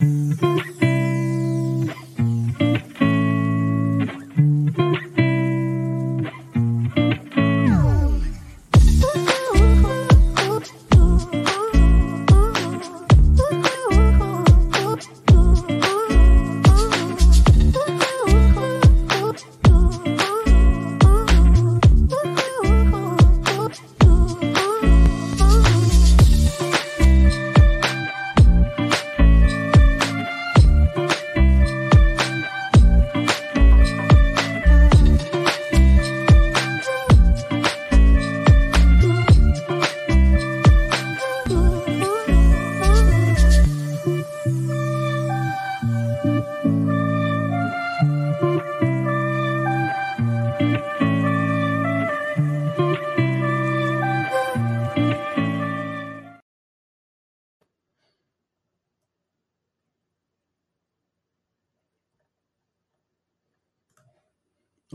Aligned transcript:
Música 0.00 0.64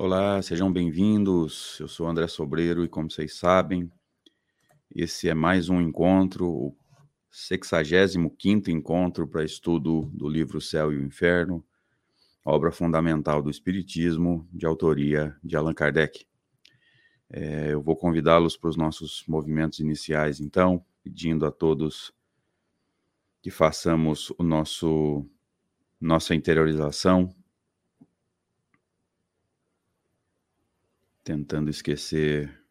Olá, 0.06 0.42
sejam 0.42 0.70
bem-vindos. 0.70 1.80
Eu 1.80 1.88
sou 1.88 2.06
André 2.06 2.28
Sobreiro 2.28 2.84
e, 2.84 2.90
como 2.90 3.10
vocês 3.10 3.36
sabem, 3.36 3.90
esse 4.94 5.30
é 5.30 5.34
mais 5.34 5.70
um 5.70 5.80
encontro, 5.80 6.46
o 6.46 6.78
65 7.32 8.36
encontro 8.70 9.26
para 9.26 9.46
estudo 9.46 10.12
do 10.14 10.28
livro 10.28 10.60
Céu 10.60 10.92
e 10.92 10.98
o 10.98 11.02
Inferno, 11.02 11.64
obra 12.44 12.70
fundamental 12.70 13.42
do 13.42 13.50
Espiritismo, 13.50 14.46
de 14.52 14.66
autoria 14.66 15.38
de 15.42 15.56
Allan 15.56 15.74
Kardec. 15.74 16.26
É, 17.30 17.72
eu 17.72 17.82
vou 17.82 17.96
convidá-los 17.96 18.58
para 18.58 18.72
os 18.72 18.76
nossos 18.76 19.24
movimentos 19.26 19.80
iniciais, 19.80 20.42
então, 20.42 20.84
pedindo 21.02 21.46
a 21.46 21.52
todos 21.52 22.14
que 23.42 23.50
façamos 23.50 24.34
o 24.38 24.44
nosso 24.44 25.26
nossa 25.98 26.36
interiorização 26.36 27.34
tentando 31.24 31.70
esquecer 31.70 32.62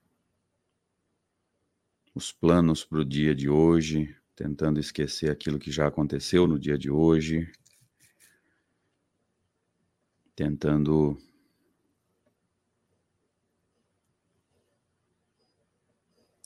os 2.14 2.30
planos 2.30 2.84
para 2.84 2.98
o 2.98 3.04
dia 3.04 3.34
de 3.34 3.48
hoje, 3.48 4.14
tentando 4.36 4.78
esquecer 4.78 5.30
aquilo 5.30 5.58
que 5.58 5.70
já 5.70 5.86
aconteceu 5.86 6.46
no 6.46 6.58
dia 6.58 6.76
de 6.76 6.90
hoje, 6.90 7.50
tentando 10.36 11.16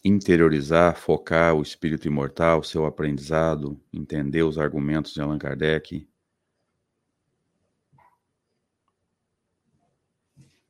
interiorizar, 0.05 0.97
focar 0.97 1.57
o 1.57 1.63
espírito 1.63 2.07
imortal, 2.07 2.63
seu 2.63 2.87
aprendizado, 2.87 3.81
entender 3.93 4.45
os 4.45 4.57
argumentos 4.57 5.13
de 5.13 5.21
Allan 5.21 5.39
Kardec 5.39 6.09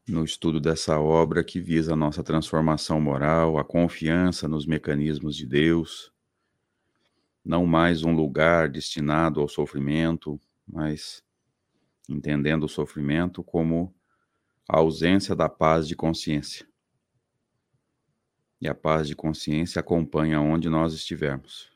no 0.08 0.24
estudo 0.24 0.60
dessa 0.60 1.00
obra 1.00 1.42
que 1.42 1.60
visa 1.60 1.94
a 1.94 1.96
nossa 1.96 2.22
transformação 2.22 3.00
moral, 3.00 3.58
a 3.58 3.64
confiança 3.64 4.46
nos 4.46 4.64
mecanismos 4.64 5.34
de 5.34 5.44
Deus, 5.44 6.12
não 7.44 7.66
mais 7.66 8.04
um 8.04 8.14
lugar 8.14 8.68
destinado 8.68 9.40
ao 9.40 9.48
sofrimento, 9.48 10.40
mas 10.66 11.24
entendendo 12.08 12.64
o 12.64 12.68
sofrimento 12.68 13.42
como 13.42 13.92
a 14.68 14.78
ausência 14.78 15.34
da 15.34 15.48
paz 15.48 15.88
de 15.88 15.96
consciência. 15.96 16.66
E 18.60 18.68
a 18.68 18.74
paz 18.74 19.06
de 19.08 19.14
consciência 19.14 19.80
acompanha 19.80 20.40
onde 20.40 20.68
nós 20.68 20.94
estivermos. 20.94 21.75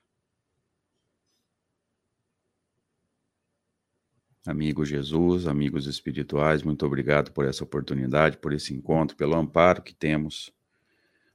Amigo 4.47 4.87
Jesus, 4.87 5.47
amigos 5.47 5.87
espirituais, 5.87 6.63
muito 6.63 6.87
obrigado 6.87 7.31
por 7.31 7.45
essa 7.45 7.63
oportunidade, 7.63 8.39
por 8.39 8.55
esse 8.55 8.73
encontro, 8.73 9.15
pelo 9.15 9.37
amparo 9.37 9.83
que 9.83 9.95
temos 9.95 10.51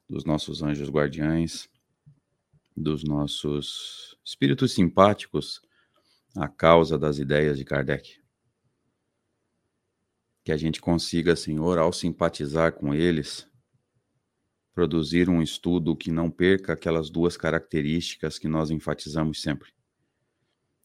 dos 0.10 0.26
nossos 0.26 0.64
anjos 0.64 0.90
guardiães, 0.90 1.70
dos 2.76 3.04
nossos 3.04 4.18
espíritos 4.26 4.74
simpáticos 4.74 5.62
à 6.36 6.48
causa 6.48 6.98
das 6.98 7.20
ideias 7.20 7.60
de 7.60 7.64
Kardec. 7.64 8.20
Que 10.44 10.52
a 10.52 10.58
gente 10.58 10.82
consiga, 10.82 11.36
Senhor, 11.36 11.78
ao 11.78 11.94
simpatizar 11.94 12.74
com 12.74 12.92
eles, 12.92 13.48
produzir 14.74 15.30
um 15.30 15.44
estudo 15.44 15.96
que 15.96 16.10
não 16.10 16.32
perca 16.32 16.74
aquelas 16.74 17.12
duas 17.12 17.38
características 17.38 18.40
que 18.40 18.48
nós 18.48 18.72
enfatizamos 18.72 19.44
sempre. 19.44 19.72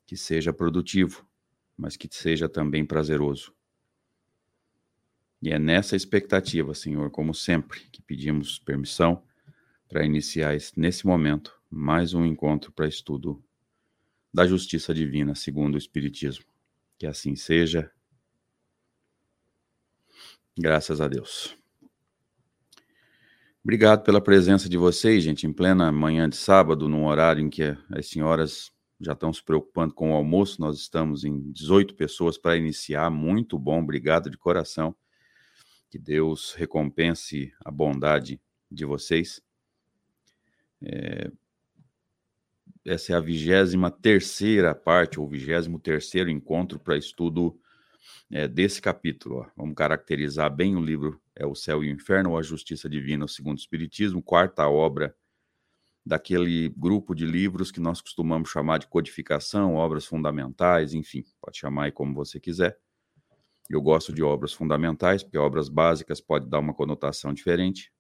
Que 0.07 0.19
seja 0.19 0.53
produtivo 0.53 1.30
mas 1.81 1.97
que 1.97 2.07
seja 2.11 2.47
também 2.47 2.85
prazeroso. 2.85 3.55
E 5.43 5.51
é 5.51 5.59
nessa 5.59 5.97
expectativa, 5.97 6.75
Senhor, 6.75 7.11
como 7.11 7.35
sempre, 7.35 7.81
que 7.91 8.03
pedimos 8.03 8.59
permissão 8.59 9.25
para 9.89 10.05
iniciar 10.05 10.55
nesse 10.77 11.07
momento 11.07 11.59
mais 11.71 12.13
um 12.13 12.27
encontro 12.27 12.71
para 12.71 12.87
estudo 12.87 13.43
da 14.33 14.47
justiça 14.47 14.93
divina 14.93 15.35
segundo 15.35 15.77
o 15.77 15.79
Espiritismo. 15.79 16.45
Que 16.99 17.07
assim 17.07 17.35
seja. 17.35 17.91
Graças 20.59 21.01
a 21.01 21.09
Deus. 21.09 21.57
Obrigado 23.65 24.05
pela 24.05 24.21
presença 24.21 24.69
de 24.69 24.77
vocês, 24.77 25.25
gente, 25.25 25.47
em 25.47 25.53
plena 25.53 25.91
manhã 25.91 26.29
de 26.29 26.37
sábado, 26.37 26.89
num 26.89 27.07
horário 27.07 27.43
em 27.43 27.49
que 27.49 27.75
as 27.91 28.07
senhoras 28.07 28.71
já 29.01 29.13
estão 29.13 29.33
se 29.33 29.43
preocupando 29.43 29.95
com 29.95 30.13
o 30.13 30.15
almoço. 30.15 30.61
Nós 30.61 30.79
estamos 30.79 31.25
em 31.25 31.51
18 31.51 31.95
pessoas 31.95 32.37
para 32.37 32.57
iniciar. 32.57 33.11
Muito 33.11 33.59
bom, 33.59 33.81
obrigado 33.81 34.29
de 34.29 34.37
coração. 34.37 34.95
Que 35.89 35.99
Deus 35.99 36.53
recompense 36.53 37.53
a 37.65 37.71
bondade 37.71 38.41
de 38.71 38.85
vocês. 38.85 39.43
É... 40.83 41.31
Essa 42.85 43.13
é 43.13 43.17
a 43.17 43.21
vigésima 43.21 43.91
terceira 43.91 44.75
parte, 44.75 45.21
ou 45.21 45.29
vigésimo 45.29 45.79
terceiro 45.79 46.31
encontro 46.31 46.79
para 46.79 46.97
estudo 46.97 47.59
é, 48.31 48.49
desse 48.49 48.81
capítulo. 48.81 49.41
Ó. 49.41 49.47
Vamos 49.55 49.75
caracterizar 49.75 50.55
bem 50.55 50.77
o 50.77 50.81
livro, 50.81 51.21
é 51.37 51.45
O 51.45 51.55
Céu 51.55 51.85
e 51.85 51.89
o 51.89 51.93
Inferno, 51.93 52.31
ou 52.31 52.39
A 52.39 52.43
Justiça 52.43 52.89
Divina, 52.89 53.29
segundo 53.29 53.59
o 53.59 53.61
Espiritismo, 53.61 54.23
quarta 54.23 54.67
obra 54.67 55.15
daquele 56.05 56.69
grupo 56.71 57.15
de 57.15 57.27
livros 57.27 57.71
que 57.71 57.81
nós 57.81 58.01
costumamos 58.01 58.51
chamar 58.51 58.79
de 58.79 58.87
codificação, 58.87 59.75
obras 59.75 60.07
fundamentais, 60.07 60.95
enfim, 60.95 61.25
pode 61.41 61.59
chamar 61.59 61.85
aí 61.85 61.93
como 61.93 62.15
você 62.15 62.41
quiser. 62.41 62.79
Eu 63.69 63.81
gosto 63.81 64.13
de 64.13 64.23
obras 64.23 64.53
fundamentais, 64.53 65.23
porque 65.23 65.39
obras 65.39 65.69
básicas 65.69 66.21
pode 66.21 66.49
dar 66.49 66.59
uma 66.59 66.75
conotação 66.75 67.33
diferente. 67.33 67.93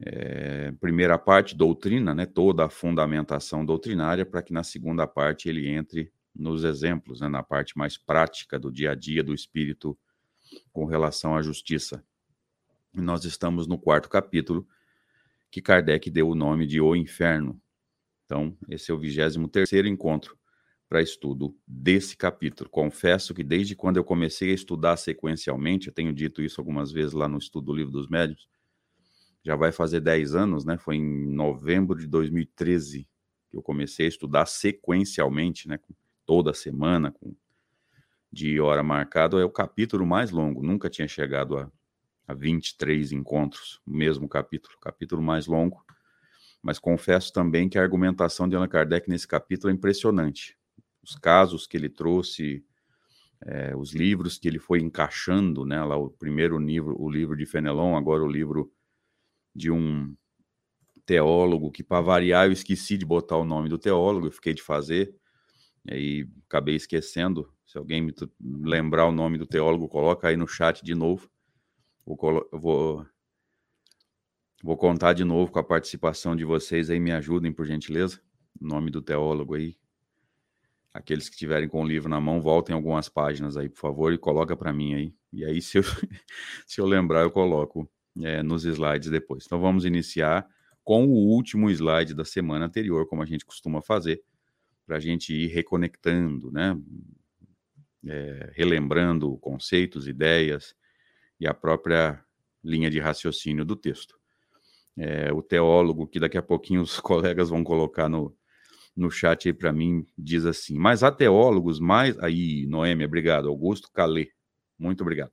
É, 0.00 0.72
primeira 0.80 1.18
parte, 1.18 1.54
doutrina, 1.54 2.14
né, 2.14 2.24
toda 2.24 2.64
a 2.64 2.70
fundamentação 2.70 3.66
doutrinária, 3.66 4.24
para 4.24 4.42
que 4.42 4.52
na 4.52 4.62
segunda 4.62 5.06
parte 5.06 5.48
ele 5.48 5.68
entre 5.68 6.10
nos 6.34 6.64
exemplos, 6.64 7.20
né, 7.20 7.28
na 7.28 7.42
parte 7.42 7.76
mais 7.76 7.98
prática 7.98 8.58
do 8.58 8.72
dia 8.72 8.92
a 8.92 8.94
dia 8.94 9.22
do 9.22 9.34
espírito 9.34 9.98
com 10.72 10.86
relação 10.86 11.36
à 11.36 11.42
justiça. 11.42 12.02
E 12.94 13.00
nós 13.00 13.24
estamos 13.24 13.66
no 13.66 13.78
quarto 13.78 14.08
capítulo, 14.08 14.66
que 15.50 15.60
Kardec 15.60 16.10
deu 16.10 16.28
o 16.28 16.34
nome 16.34 16.66
de 16.66 16.80
O 16.80 16.94
Inferno. 16.94 17.60
Então, 18.24 18.56
esse 18.68 18.90
é 18.90 18.94
o 18.94 18.98
23 18.98 19.72
encontro 19.86 20.38
para 20.88 21.02
estudo 21.02 21.56
desse 21.66 22.16
capítulo. 22.16 22.68
Confesso 22.68 23.34
que 23.34 23.44
desde 23.44 23.76
quando 23.76 23.96
eu 23.96 24.04
comecei 24.04 24.50
a 24.50 24.54
estudar 24.54 24.96
sequencialmente, 24.96 25.88
eu 25.88 25.94
tenho 25.94 26.12
dito 26.12 26.42
isso 26.42 26.60
algumas 26.60 26.90
vezes 26.90 27.12
lá 27.12 27.28
no 27.28 27.38
estudo 27.38 27.66
do 27.66 27.72
Livro 27.72 27.92
dos 27.92 28.08
Médiuns, 28.08 28.48
já 29.42 29.56
vai 29.56 29.72
fazer 29.72 30.00
10 30.00 30.34
anos, 30.34 30.64
né? 30.64 30.76
Foi 30.76 30.96
em 30.96 31.26
novembro 31.26 31.98
de 31.98 32.06
2013 32.06 33.08
que 33.48 33.56
eu 33.56 33.62
comecei 33.62 34.06
a 34.06 34.08
estudar 34.08 34.46
sequencialmente, 34.46 35.68
né? 35.68 35.78
Toda 36.26 36.54
semana, 36.54 37.10
com 37.10 37.34
de 38.32 38.60
hora 38.60 38.82
marcado, 38.82 39.40
é 39.40 39.44
o 39.44 39.50
capítulo 39.50 40.06
mais 40.06 40.30
longo. 40.30 40.62
Nunca 40.62 40.88
tinha 40.88 41.08
chegado 41.08 41.58
a 41.58 41.70
a 42.30 42.34
23 42.34 43.12
encontros, 43.12 43.80
o 43.86 43.90
mesmo 43.90 44.28
capítulo, 44.28 44.78
capítulo 44.80 45.20
mais 45.20 45.46
longo, 45.46 45.84
mas 46.62 46.78
confesso 46.78 47.32
também 47.32 47.68
que 47.68 47.78
a 47.78 47.82
argumentação 47.82 48.48
de 48.48 48.54
Allan 48.54 48.68
Kardec 48.68 49.08
nesse 49.08 49.26
capítulo 49.26 49.72
é 49.72 49.74
impressionante. 49.74 50.56
os 51.02 51.16
casos 51.16 51.66
que 51.66 51.76
ele 51.76 51.88
trouxe, 51.88 52.64
é, 53.42 53.74
os 53.74 53.94
livros 53.94 54.38
que 54.38 54.46
ele 54.46 54.58
foi 54.58 54.80
encaixando, 54.80 55.64
né? 55.64 55.82
Lá 55.82 55.96
o 55.96 56.10
primeiro 56.10 56.58
livro, 56.58 56.94
o 57.00 57.10
livro 57.10 57.36
de 57.36 57.46
Fenelon, 57.46 57.96
agora 57.96 58.22
o 58.22 58.30
livro 58.30 58.70
de 59.54 59.70
um 59.70 60.14
teólogo 61.06 61.72
que, 61.72 61.82
para 61.82 62.02
variar, 62.02 62.46
eu 62.46 62.52
esqueci 62.52 62.98
de 62.98 63.06
botar 63.06 63.38
o 63.38 63.44
nome 63.44 63.68
do 63.68 63.78
teólogo, 63.78 64.26
eu 64.26 64.32
fiquei 64.32 64.52
de 64.54 64.62
fazer, 64.62 65.14
e 65.86 65.94
aí 65.94 66.28
acabei 66.46 66.76
esquecendo. 66.76 67.50
Se 67.66 67.78
alguém 67.78 68.02
me 68.02 68.14
lembrar 68.40 69.06
o 69.06 69.12
nome 69.12 69.38
do 69.38 69.46
teólogo, 69.46 69.88
coloca 69.88 70.28
aí 70.28 70.36
no 70.36 70.46
chat 70.46 70.84
de 70.84 70.94
novo. 70.94 71.30
Vou, 72.16 72.48
vou, 72.50 73.06
vou 74.64 74.76
contar 74.76 75.12
de 75.12 75.22
novo 75.22 75.52
com 75.52 75.60
a 75.60 75.64
participação 75.64 76.34
de 76.34 76.44
vocês 76.44 76.90
aí, 76.90 76.98
me 76.98 77.12
ajudem, 77.12 77.52
por 77.52 77.64
gentileza. 77.64 78.20
Nome 78.60 78.90
do 78.90 79.00
teólogo 79.00 79.54
aí. 79.54 79.76
Aqueles 80.92 81.28
que 81.28 81.36
tiverem 81.36 81.68
com 81.68 81.84
o 81.84 81.86
livro 81.86 82.08
na 82.08 82.20
mão, 82.20 82.40
voltem 82.40 82.74
algumas 82.74 83.08
páginas 83.08 83.56
aí, 83.56 83.68
por 83.68 83.78
favor, 83.78 84.12
e 84.12 84.18
coloca 84.18 84.56
para 84.56 84.72
mim 84.72 84.94
aí. 84.94 85.14
E 85.32 85.44
aí, 85.44 85.62
se 85.62 85.78
eu, 85.78 85.84
se 86.66 86.80
eu 86.80 86.86
lembrar, 86.86 87.20
eu 87.20 87.30
coloco 87.30 87.88
é, 88.20 88.42
nos 88.42 88.64
slides 88.64 89.08
depois. 89.08 89.44
Então, 89.46 89.60
vamos 89.60 89.84
iniciar 89.84 90.48
com 90.82 91.06
o 91.06 91.14
último 91.14 91.70
slide 91.70 92.12
da 92.12 92.24
semana 92.24 92.66
anterior, 92.66 93.06
como 93.06 93.22
a 93.22 93.26
gente 93.26 93.46
costuma 93.46 93.80
fazer, 93.80 94.20
para 94.84 94.96
a 94.96 95.00
gente 95.00 95.32
ir 95.32 95.46
reconectando, 95.46 96.50
né? 96.50 96.76
É, 98.04 98.50
relembrando 98.56 99.38
conceitos, 99.38 100.08
ideias 100.08 100.74
e 101.40 101.46
a 101.46 101.54
própria 101.54 102.22
linha 102.62 102.90
de 102.90 103.00
raciocínio 103.00 103.64
do 103.64 103.74
texto. 103.74 104.18
É, 104.96 105.32
o 105.32 105.42
teólogo, 105.42 106.06
que 106.06 106.20
daqui 106.20 106.36
a 106.36 106.42
pouquinho 106.42 106.82
os 106.82 106.98
colegas 107.00 107.48
vão 107.48 107.64
colocar 107.64 108.08
no, 108.08 108.36
no 108.94 109.10
chat 109.10 109.48
aí 109.48 109.52
para 109.52 109.72
mim, 109.72 110.06
diz 110.16 110.44
assim: 110.44 110.78
Mas 110.78 111.02
há 111.02 111.10
teólogos 111.10 111.80
mais. 111.80 112.18
Aí, 112.18 112.66
Noêmia, 112.66 113.06
obrigado. 113.06 113.48
Augusto 113.48 113.90
Calê, 113.92 114.30
muito 114.78 115.00
obrigado. 115.00 115.32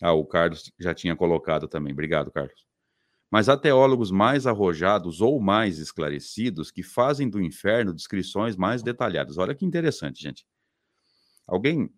Ah, 0.00 0.12
o 0.12 0.24
Carlos 0.24 0.72
já 0.78 0.94
tinha 0.94 1.16
colocado 1.16 1.66
também. 1.66 1.92
Obrigado, 1.92 2.30
Carlos. 2.30 2.64
Mas 3.30 3.48
há 3.48 3.56
teólogos 3.56 4.10
mais 4.10 4.46
arrojados 4.46 5.20
ou 5.20 5.40
mais 5.40 5.78
esclarecidos 5.78 6.70
que 6.70 6.82
fazem 6.82 7.28
do 7.28 7.42
inferno 7.42 7.92
descrições 7.92 8.54
mais 8.56 8.82
detalhadas. 8.82 9.38
Olha 9.38 9.54
que 9.54 9.64
interessante, 9.64 10.22
gente. 10.22 10.46
Alguém, 11.46 11.90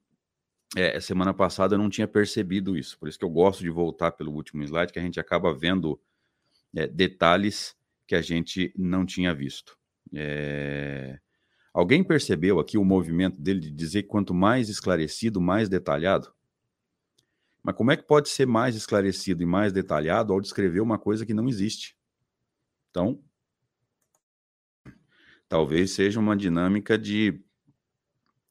é, 0.74 0.98
semana 1.00 1.32
passada, 1.32 1.74
eu 1.74 1.78
não 1.78 1.88
tinha 1.88 2.08
percebido 2.08 2.76
isso, 2.76 2.98
por 2.98 3.08
isso 3.08 3.18
que 3.18 3.24
eu 3.24 3.30
gosto 3.30 3.60
de 3.60 3.70
voltar 3.70 4.12
pelo 4.12 4.32
último 4.32 4.62
slide, 4.64 4.92
que 4.92 4.98
a 4.98 5.02
gente 5.02 5.20
acaba 5.20 5.54
vendo 5.54 6.00
é, 6.74 6.86
detalhes 6.86 7.76
que 8.06 8.14
a 8.14 8.22
gente 8.22 8.72
não 8.76 9.04
tinha 9.04 9.34
visto. 9.34 9.76
É... 10.14 11.18
Alguém 11.74 12.02
percebeu 12.02 12.58
aqui 12.58 12.78
o 12.78 12.84
movimento 12.84 13.40
dele 13.40 13.60
de 13.60 13.70
dizer 13.70 14.04
que 14.04 14.08
quanto 14.08 14.32
mais 14.32 14.68
esclarecido, 14.68 15.40
mais 15.40 15.68
detalhado? 15.68 16.32
Mas 17.62 17.74
como 17.74 17.90
é 17.90 17.96
que 17.96 18.04
pode 18.04 18.28
ser 18.28 18.46
mais 18.46 18.76
esclarecido 18.76 19.42
e 19.42 19.46
mais 19.46 19.72
detalhado 19.72 20.32
ao 20.32 20.40
descrever 20.40 20.80
uma 20.80 20.98
coisa 20.98 21.26
que 21.26 21.34
não 21.34 21.48
existe? 21.48 21.96
Então, 22.90 23.22
talvez 25.48 25.90
seja 25.90 26.20
uma 26.20 26.36
dinâmica 26.36 26.96
de, 26.96 27.44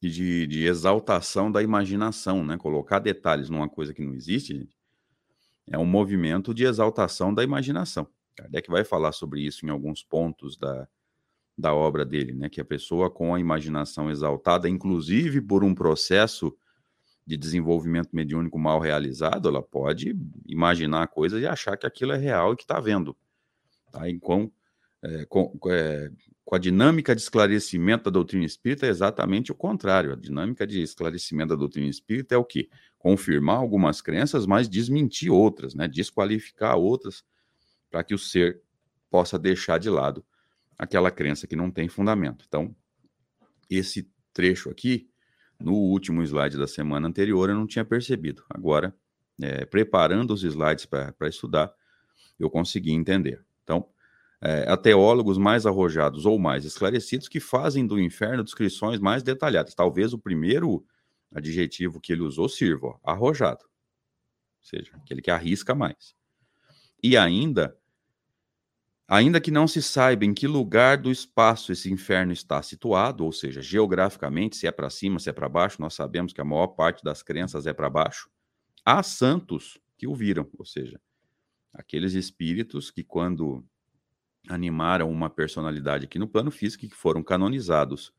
de, 0.00 0.46
de 0.46 0.64
exaltação 0.66 1.50
da 1.50 1.62
imaginação, 1.62 2.44
né? 2.44 2.56
Colocar 2.56 2.98
detalhes 2.98 3.48
numa 3.48 3.68
coisa 3.68 3.94
que 3.94 4.02
não 4.02 4.14
existe, 4.14 4.54
gente, 4.54 4.76
é 5.68 5.78
um 5.78 5.86
movimento 5.86 6.54
de 6.54 6.64
exaltação 6.64 7.34
da 7.34 7.42
imaginação. 7.42 8.06
Kardec 8.36 8.70
vai 8.70 8.84
falar 8.84 9.12
sobre 9.12 9.40
isso 9.40 9.66
em 9.66 9.70
alguns 9.70 10.02
pontos 10.02 10.56
da, 10.56 10.86
da 11.56 11.74
obra 11.74 12.04
dele, 12.04 12.32
né? 12.34 12.48
Que 12.48 12.60
a 12.60 12.64
pessoa 12.64 13.10
com 13.10 13.34
a 13.34 13.40
imaginação 13.40 14.10
exaltada, 14.10 14.68
inclusive 14.68 15.40
por 15.40 15.64
um 15.64 15.74
processo 15.74 16.56
de 17.26 17.36
desenvolvimento 17.36 18.10
mediúnico 18.12 18.58
mal 18.58 18.78
realizado, 18.78 19.48
ela 19.48 19.62
pode 19.62 20.16
imaginar 20.46 21.08
coisas 21.08 21.42
e 21.42 21.46
achar 21.46 21.76
que 21.76 21.86
aquilo 21.86 22.12
é 22.12 22.16
real 22.16 22.52
e 22.52 22.56
que 22.56 22.62
está 22.62 22.78
vendo. 22.78 23.16
Tá? 23.90 24.08
E 24.08 24.18
com, 24.20 24.50
é, 25.06 25.24
com, 25.26 25.56
é, 25.68 26.10
com, 26.44 26.56
a 26.56 26.58
dinâmica 26.58 27.14
de 27.14 27.22
esclarecimento 27.22 28.04
da 28.04 28.10
doutrina 28.10 28.44
espírita 28.44 28.86
é 28.86 28.88
exatamente 28.88 29.52
o 29.52 29.54
contrário. 29.54 30.12
A 30.12 30.16
dinâmica 30.16 30.66
de 30.66 30.82
esclarecimento 30.82 31.50
da 31.50 31.56
doutrina 31.56 31.88
espírita 31.88 32.34
é 32.34 32.38
o 32.38 32.44
quê? 32.44 32.68
Confirmar 32.98 33.56
algumas 33.56 34.00
crenças, 34.00 34.46
mas 34.46 34.68
desmentir 34.68 35.30
outras, 35.30 35.74
né? 35.74 35.86
desqualificar 35.86 36.76
outras, 36.76 37.24
para 37.88 38.02
que 38.02 38.14
o 38.14 38.18
ser 38.18 38.60
possa 39.08 39.38
deixar 39.38 39.78
de 39.78 39.88
lado 39.88 40.24
aquela 40.76 41.10
crença 41.10 41.46
que 41.46 41.54
não 41.54 41.70
tem 41.70 41.88
fundamento. 41.88 42.44
Então, 42.46 42.74
esse 43.70 44.10
trecho 44.32 44.68
aqui 44.68 45.08
no 45.58 45.72
último 45.72 46.22
slide 46.22 46.58
da 46.58 46.66
semana 46.66 47.08
anterior 47.08 47.48
eu 47.48 47.54
não 47.54 47.66
tinha 47.66 47.84
percebido. 47.84 48.44
Agora, 48.50 48.94
é, 49.40 49.64
preparando 49.64 50.32
os 50.34 50.42
slides 50.42 50.84
para 50.84 51.28
estudar, 51.28 51.72
eu 52.38 52.50
consegui 52.50 52.92
entender. 52.92 53.44
Então, 53.62 53.88
é, 54.42 54.70
há 54.70 54.76
teólogos 54.76 55.38
mais 55.38 55.66
arrojados 55.66 56.26
ou 56.26 56.38
mais 56.38 56.64
esclarecidos 56.64 57.28
que 57.28 57.40
fazem 57.40 57.86
do 57.86 58.00
inferno 58.00 58.44
descrições 58.44 59.00
mais 59.00 59.22
detalhadas. 59.22 59.74
Talvez 59.74 60.12
o 60.12 60.18
primeiro 60.18 60.84
adjetivo 61.34 62.00
que 62.00 62.12
ele 62.12 62.22
usou 62.22 62.48
sirva, 62.48 62.88
ó, 62.88 62.98
arrojado. 63.02 63.64
Ou 63.64 64.68
seja, 64.68 64.92
aquele 64.96 65.22
que 65.22 65.30
arrisca 65.30 65.74
mais. 65.74 66.14
E 67.02 67.16
ainda 67.16 67.76
Ainda 69.08 69.40
que 69.40 69.52
não 69.52 69.68
se 69.68 69.80
saiba 69.80 70.24
em 70.24 70.34
que 70.34 70.48
lugar 70.48 70.98
do 70.98 71.12
espaço 71.12 71.70
esse 71.70 71.92
inferno 71.92 72.32
está 72.32 72.60
situado, 72.60 73.24
ou 73.24 73.30
seja, 73.30 73.62
geograficamente, 73.62 74.56
se 74.56 74.66
é 74.66 74.72
para 74.72 74.90
cima, 74.90 75.20
se 75.20 75.30
é 75.30 75.32
para 75.32 75.48
baixo, 75.48 75.80
nós 75.80 75.94
sabemos 75.94 76.32
que 76.32 76.40
a 76.40 76.44
maior 76.44 76.66
parte 76.68 77.04
das 77.04 77.22
crenças 77.22 77.68
é 77.68 77.72
para 77.72 77.88
baixo. 77.88 78.28
Há 78.84 79.04
santos 79.04 79.78
que 79.96 80.08
o 80.08 80.14
viram, 80.14 80.50
ou 80.58 80.64
seja, 80.64 81.00
aqueles 81.72 82.14
espíritos 82.14 82.90
que, 82.90 83.04
quando 83.04 83.64
animaram 84.48 85.10
uma 85.10 85.30
personalidade 85.30 86.04
aqui 86.04 86.18
no 86.18 86.28
plano 86.28 86.50
físico, 86.50 86.86
que 86.88 86.94
foram 86.94 87.22
canonizados 87.22 88.12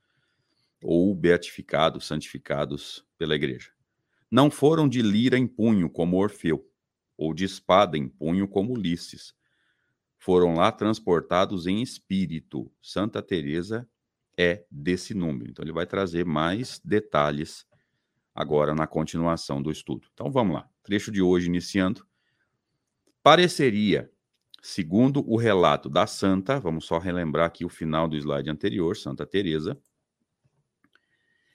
ou 0.83 1.13
beatificados, 1.15 2.06
santificados 2.06 3.06
pela 3.18 3.35
igreja. 3.35 3.71
Não 4.29 4.51
foram 4.51 4.88
de 4.88 5.01
lira 5.01 5.38
em 5.38 5.47
punho, 5.47 5.89
como 5.89 6.18
Orfeu, 6.18 6.69
ou 7.18 7.33
de 7.33 7.45
espada 7.45 7.97
em 7.97 8.07
punho, 8.07 8.47
como 8.47 8.74
Ulisses 8.74 9.33
foram 10.18 10.56
lá 10.56 10.71
transportados 10.71 11.68
em 11.68 11.81
espírito. 11.81 12.71
Santa 12.81 13.21
Teresa 13.21 13.88
é 14.38 14.65
desse 14.69 15.13
número. 15.13 15.50
Então 15.50 15.63
ele 15.63 15.71
vai 15.71 15.85
trazer 15.85 16.25
mais 16.25 16.81
detalhes 16.83 17.65
agora 18.34 18.75
na 18.75 18.86
continuação 18.86 19.62
do 19.62 19.72
estudo. 19.72 20.07
Então 20.13 20.31
vamos 20.31 20.55
lá. 20.55 20.69
Trecho 20.84 21.12
de 21.12 21.22
hoje 21.22 21.48
iniciando. 21.48 22.05
Pareceria, 23.24 24.12
segundo 24.61 25.23
o 25.29 25.37
relato 25.37 25.89
da 25.89 26.07
santa, 26.07 26.59
vamos 26.59 26.85
só 26.85 26.97
relembrar 26.97 27.47
aqui 27.47 27.65
o 27.65 27.69
final 27.69 28.07
do 28.07 28.17
slide 28.17 28.49
anterior, 28.49 28.95
Santa 28.95 29.25
Teresa, 29.25 29.79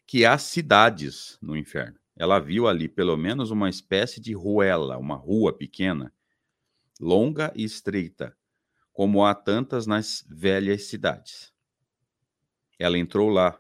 que 0.07 0.25
há 0.25 0.37
cidades 0.39 1.39
no 1.41 1.57
inferno. 1.57 1.99
Ela 2.17 2.39
viu 2.39 2.69
ali 2.69 2.89
pelo 2.89 3.17
menos 3.17 3.51
uma 3.51 3.71
espécie 3.71 4.21
de 4.21 4.35
ruela, 4.35 4.99
uma 4.99 5.17
rua 5.17 5.53
pequena, 5.57 6.13
longa 7.01 7.53
e 7.57 7.65
estreita, 7.65 8.37
como 8.93 9.25
há 9.25 9.35
tantas 9.35 9.87
nas 9.87 10.25
velhas 10.29 10.85
cidades. 10.85 11.53
Ela 12.79 12.99
entrou 12.99 13.31
lá, 13.31 13.59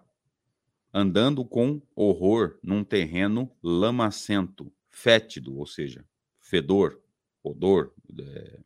andando 0.92 1.44
com 1.44 1.80
horror 1.96 2.58
num 2.62 2.84
terreno 2.84 3.50
lamacento, 3.62 4.70
fétido, 4.90 5.56
ou 5.56 5.66
seja, 5.66 6.04
fedor, 6.38 7.00
odor 7.42 7.94
é, 8.20 8.60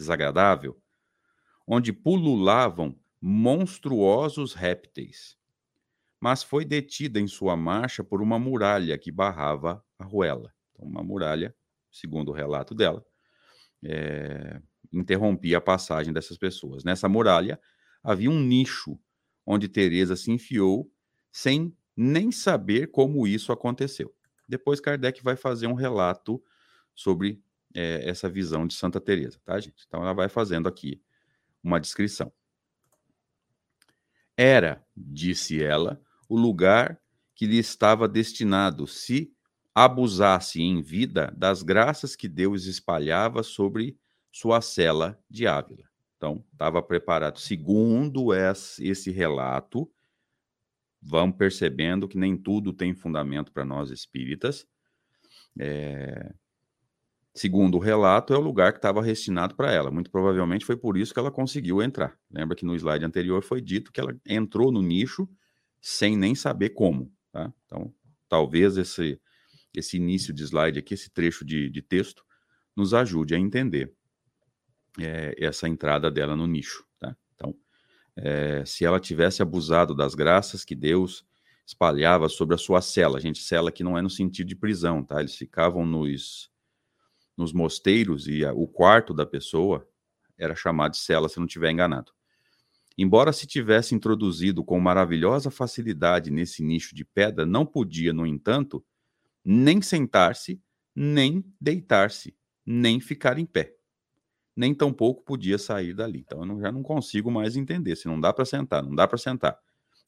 desagradável, 0.00 0.80
onde 1.66 1.92
pululavam 1.92 2.98
monstruosos 3.20 4.54
répteis. 4.54 5.36
Mas 6.18 6.42
foi 6.42 6.64
detida 6.64 7.20
em 7.20 7.26
sua 7.26 7.56
marcha 7.56 8.02
por 8.02 8.20
uma 8.20 8.38
muralha 8.38 8.98
que 8.98 9.12
barrava 9.12 9.84
a 9.98 10.04
ruela. 10.04 10.52
Então, 10.72 10.86
uma 10.86 11.02
muralha, 11.02 11.54
segundo 11.92 12.30
o 12.30 12.34
relato 12.34 12.74
dela, 12.74 13.04
é, 13.84 14.60
interrompia 14.92 15.58
a 15.58 15.60
passagem 15.60 16.12
dessas 16.12 16.36
pessoas. 16.36 16.82
Nessa 16.82 17.08
muralha 17.08 17.60
havia 18.02 18.30
um 18.30 18.40
nicho 18.40 18.98
onde 19.46 19.68
Teresa 19.68 20.16
se 20.16 20.30
enfiou 20.30 20.90
sem 21.30 21.74
nem 21.96 22.32
saber 22.32 22.88
como 22.88 23.26
isso 23.26 23.52
aconteceu. 23.52 24.14
Depois 24.48 24.80
Kardec 24.80 25.22
vai 25.22 25.36
fazer 25.36 25.66
um 25.66 25.74
relato 25.74 26.42
sobre 26.94 27.42
é, 27.74 28.08
essa 28.08 28.28
visão 28.28 28.66
de 28.66 28.74
Santa 28.74 29.00
Teresa, 29.00 29.38
tá, 29.44 29.58
gente? 29.58 29.84
Então 29.86 30.00
ela 30.02 30.12
vai 30.12 30.28
fazendo 30.28 30.68
aqui 30.68 31.00
uma 31.62 31.80
descrição. 31.80 32.32
Era, 34.36 34.84
disse 34.96 35.62
ela, 35.62 36.00
o 36.28 36.36
lugar 36.36 37.00
que 37.34 37.46
lhe 37.46 37.58
estava 37.58 38.08
destinado 38.08 38.86
se 38.86 39.32
abusasse 39.74 40.60
em 40.60 40.82
vida 40.82 41.32
das 41.36 41.62
graças 41.62 42.16
que 42.16 42.28
Deus 42.28 42.66
espalhava 42.66 43.42
sobre 43.42 43.98
sua 44.32 44.60
cela 44.60 45.18
de 45.28 45.46
Ávila. 45.46 45.88
Então, 46.16 46.44
estava 46.52 46.82
preparado, 46.82 47.38
segundo 47.38 48.28
esse 48.34 49.10
relato, 49.10 49.90
vamos 51.00 51.36
percebendo 51.36 52.06
que 52.06 52.18
nem 52.18 52.36
tudo 52.36 52.72
tem 52.72 52.94
fundamento 52.94 53.50
para 53.52 53.64
nós 53.64 53.90
espíritas. 53.90 54.66
É... 55.58 56.32
Segundo 57.32 57.76
o 57.76 57.80
relato, 57.80 58.34
é 58.34 58.36
o 58.36 58.40
lugar 58.40 58.72
que 58.72 58.78
estava 58.78 59.02
destinado 59.02 59.54
para 59.54 59.72
ela. 59.72 59.90
Muito 59.90 60.10
provavelmente 60.10 60.66
foi 60.66 60.76
por 60.76 60.96
isso 60.96 61.14
que 61.14 61.20
ela 61.20 61.30
conseguiu 61.30 61.80
entrar. 61.80 62.18
Lembra 62.30 62.56
que 62.56 62.64
no 62.64 62.74
slide 62.74 63.04
anterior 63.04 63.42
foi 63.42 63.60
dito 63.60 63.92
que 63.92 64.00
ela 64.00 64.16
entrou 64.26 64.72
no 64.72 64.82
nicho 64.82 65.28
sem 65.80 66.16
nem 66.16 66.34
saber 66.34 66.70
como. 66.70 67.12
Tá? 67.30 67.52
Então, 67.64 67.94
talvez 68.28 68.76
esse, 68.76 69.20
esse 69.72 69.96
início 69.96 70.34
de 70.34 70.42
slide 70.42 70.78
aqui, 70.78 70.94
esse 70.94 71.08
trecho 71.08 71.44
de, 71.44 71.70
de 71.70 71.80
texto, 71.80 72.24
nos 72.76 72.92
ajude 72.92 73.34
a 73.34 73.38
entender 73.38 73.92
é, 74.98 75.34
essa 75.38 75.68
entrada 75.68 76.10
dela 76.10 76.34
no 76.34 76.48
nicho. 76.48 76.84
Tá? 76.98 77.16
Então, 77.34 77.54
é, 78.16 78.64
se 78.64 78.84
ela 78.84 78.98
tivesse 78.98 79.40
abusado 79.40 79.94
das 79.94 80.16
graças 80.16 80.64
que 80.64 80.74
Deus 80.74 81.24
espalhava 81.64 82.28
sobre 82.28 82.56
a 82.56 82.58
sua 82.58 82.82
cela, 82.82 83.20
gente, 83.20 83.40
cela 83.40 83.70
que 83.70 83.84
não 83.84 83.96
é 83.96 84.02
no 84.02 84.10
sentido 84.10 84.48
de 84.48 84.56
prisão, 84.56 85.04
tá? 85.04 85.20
Eles 85.20 85.36
ficavam 85.36 85.86
nos, 85.86 86.50
nos 87.40 87.52
mosteiros 87.52 88.28
e 88.28 88.44
a, 88.44 88.52
o 88.52 88.68
quarto 88.68 89.12
da 89.12 89.26
pessoa 89.26 89.88
era 90.38 90.54
chamado 90.54 90.92
de 90.92 90.98
cela, 90.98 91.28
se 91.28 91.38
não 91.38 91.46
estiver 91.46 91.70
enganado. 91.70 92.12
Embora 92.96 93.32
se 93.32 93.46
tivesse 93.46 93.94
introduzido 93.94 94.62
com 94.62 94.78
maravilhosa 94.78 95.50
facilidade 95.50 96.30
nesse 96.30 96.62
nicho 96.62 96.94
de 96.94 97.04
pedra, 97.04 97.46
não 97.46 97.64
podia, 97.64 98.12
no 98.12 98.26
entanto, 98.26 98.84
nem 99.44 99.80
sentar-se, 99.80 100.60
nem 100.94 101.44
deitar-se, 101.60 102.36
nem 102.64 103.00
ficar 103.00 103.38
em 103.38 103.46
pé. 103.46 103.74
Nem 104.54 104.74
tampouco 104.74 105.24
podia 105.24 105.56
sair 105.56 105.94
dali. 105.94 106.20
Então 106.20 106.40
eu 106.40 106.46
não, 106.46 106.60
já 106.60 106.70
não 106.70 106.82
consigo 106.82 107.30
mais 107.30 107.56
entender. 107.56 107.96
Se 107.96 108.06
não 108.06 108.20
dá 108.20 108.32
para 108.32 108.44
sentar, 108.44 108.82
não 108.82 108.94
dá 108.94 109.08
para 109.08 109.16
sentar. 109.16 109.58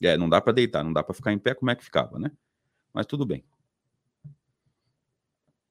É, 0.02 0.16
não 0.16 0.28
dá 0.28 0.40
para 0.40 0.52
deitar, 0.52 0.84
não 0.84 0.92
dá 0.92 1.02
para 1.02 1.14
ficar 1.14 1.32
em 1.32 1.38
pé, 1.38 1.54
como 1.54 1.70
é 1.70 1.76
que 1.76 1.84
ficava, 1.84 2.18
né? 2.18 2.30
Mas 2.92 3.06
tudo 3.06 3.24
bem. 3.24 3.42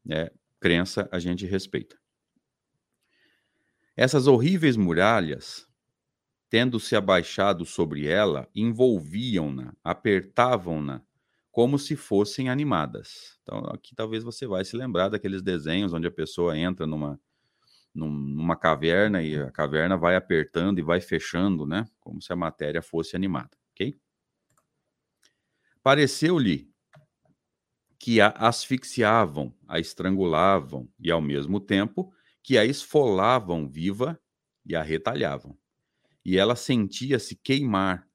É, 0.10 0.32
crença 0.62 1.10
a 1.12 1.20
gente 1.20 1.46
respeita. 1.46 1.98
Essas 3.98 4.28
horríveis 4.28 4.78
muralhas 4.78 5.68
tendo-se 6.50 6.98
abaixado 6.98 7.66
sobre 7.66 8.08
ela, 8.08 8.48
envolviam-na, 8.54 9.74
apertavam-na, 9.84 11.02
como 11.50 11.80
se 11.80 11.96
fossem 11.96 12.50
animadas. 12.50 13.40
Então, 13.42 13.60
aqui 13.74 13.96
talvez 13.96 14.22
você 14.24 14.46
vai 14.46 14.66
se 14.66 14.76
lembrar 14.76 15.08
daqueles 15.10 15.42
desenhos 15.42 15.94
onde 15.94 16.08
a 16.08 16.12
pessoa 16.12 16.58
entra 16.58 16.86
numa, 16.86 17.20
numa 17.94 18.56
caverna 18.56 19.24
e 19.24 19.38
a 19.40 19.52
caverna 19.52 19.98
vai 19.98 20.16
apertando 20.16 20.80
e 20.80 20.84
vai 20.84 21.02
fechando, 21.02 21.66
né? 21.66 21.88
Como 22.02 22.22
se 22.22 22.34
a 22.34 22.36
matéria 22.36 22.82
fosse 22.82 23.16
animada, 23.16 23.52
ok? 23.74 23.98
Pareceu-lhe 25.84 26.71
que 28.02 28.20
a 28.20 28.30
asfixiavam, 28.30 29.54
a 29.68 29.80
estrangulavam 29.80 30.90
e, 31.00 31.12
ao 31.12 31.22
mesmo 31.22 31.60
tempo, 31.60 32.12
que 32.44 32.58
a 32.58 32.66
esfolavam 32.66 33.70
viva 33.70 34.20
e 34.66 34.76
a 34.76 34.82
retalhavam 34.82 35.58
e 36.24 36.38
ela 36.38 36.56
sentia-se 36.56 37.36
queimar 37.36 38.08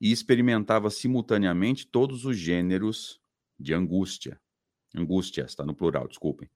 e 0.00 0.12
experimentava 0.12 0.90
simultaneamente 0.90 1.86
todos 1.86 2.24
os 2.24 2.36
gêneros 2.36 3.20
de 3.58 3.74
angústia. 3.74 4.40
Angústia, 4.94 5.44
está 5.44 5.64
no 5.64 5.74
plural, 5.74 6.08
desculpem. 6.08 6.48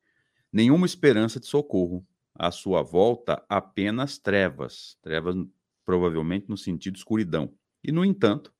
Nenhuma 0.52 0.86
esperança 0.86 1.40
de 1.40 1.46
socorro. 1.46 2.06
À 2.36 2.50
sua 2.50 2.82
volta, 2.82 3.44
apenas 3.48 4.18
trevas. 4.18 4.98
Trevas, 5.02 5.36
provavelmente, 5.84 6.48
no 6.48 6.56
sentido 6.56 6.96
escuridão. 6.96 7.54
E, 7.82 7.92
no 7.92 8.04
entanto, 8.04 8.52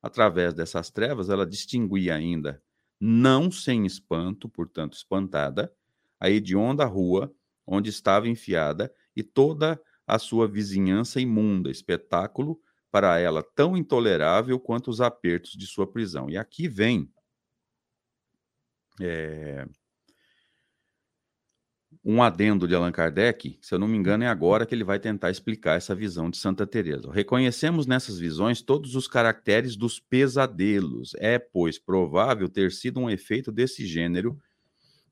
através 0.00 0.54
dessas 0.54 0.90
trevas, 0.90 1.28
ela 1.28 1.46
distinguia 1.46 2.14
ainda, 2.14 2.62
não 3.00 3.50
sem 3.50 3.86
espanto, 3.86 4.48
portanto 4.48 4.94
espantada, 4.94 5.72
a 6.20 6.28
hedionda 6.28 6.84
rua 6.84 7.32
onde 7.66 7.88
estava 7.88 8.28
enfiada 8.28 8.92
e 9.16 9.22
toda 9.22 9.80
a 10.06 10.18
sua 10.18 10.46
vizinhança 10.46 11.20
imunda, 11.20 11.70
espetáculo 11.70 12.60
para 12.90 13.18
ela 13.18 13.42
tão 13.42 13.76
intolerável 13.76 14.58
quanto 14.58 14.90
os 14.90 15.00
apertos 15.00 15.52
de 15.52 15.66
sua 15.66 15.86
prisão. 15.86 16.28
E 16.28 16.36
aqui 16.36 16.68
vem 16.68 17.08
é, 19.00 19.66
um 22.04 22.22
adendo 22.22 22.66
de 22.66 22.74
Allan 22.74 22.92
Kardec, 22.92 23.58
se 23.60 23.74
eu 23.74 23.78
não 23.78 23.88
me 23.88 23.96
engano, 23.96 24.24
é 24.24 24.26
agora 24.26 24.64
que 24.64 24.74
ele 24.74 24.84
vai 24.84 24.98
tentar 24.98 25.30
explicar 25.30 25.76
essa 25.76 25.94
visão 25.94 26.30
de 26.30 26.38
Santa 26.38 26.66
Teresa. 26.66 27.12
Reconhecemos 27.12 27.86
nessas 27.86 28.18
visões 28.18 28.62
todos 28.62 28.94
os 28.94 29.06
caracteres 29.06 29.76
dos 29.76 30.00
pesadelos. 30.00 31.14
É, 31.18 31.38
pois, 31.38 31.78
provável 31.78 32.48
ter 32.48 32.72
sido 32.72 33.00
um 33.00 33.10
efeito 33.10 33.52
desse 33.52 33.86
gênero 33.86 34.38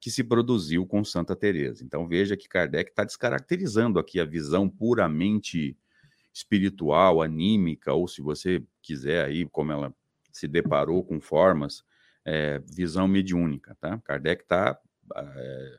que 0.01 0.11
se 0.11 0.23
produziu 0.23 0.87
com 0.87 1.05
Santa 1.05 1.35
Teresa. 1.35 1.85
Então 1.85 2.07
veja 2.07 2.37
que 2.37 2.49
Kardec 2.49 2.91
está 2.91 3.05
descaracterizando 3.05 3.99
aqui 3.99 4.21
a 4.21 4.25
visão 4.25 4.69
puramente 4.69 5.77
espiritual, 6.33 7.21
anímica, 7.21 7.93
ou 7.93 8.07
se 8.07 8.23
você 8.23 8.63
quiser 8.81 9.25
aí, 9.25 9.45
como 9.47 9.73
ela 9.73 9.93
se 10.31 10.47
deparou 10.47 11.05
com 11.05 11.21
formas, 11.21 11.85
é, 12.25 12.61
visão 12.61 13.09
mediúnica, 13.09 13.77
tá? 13.81 13.99
Kardec 14.05 14.43
está 14.43 14.79
é, 15.17 15.79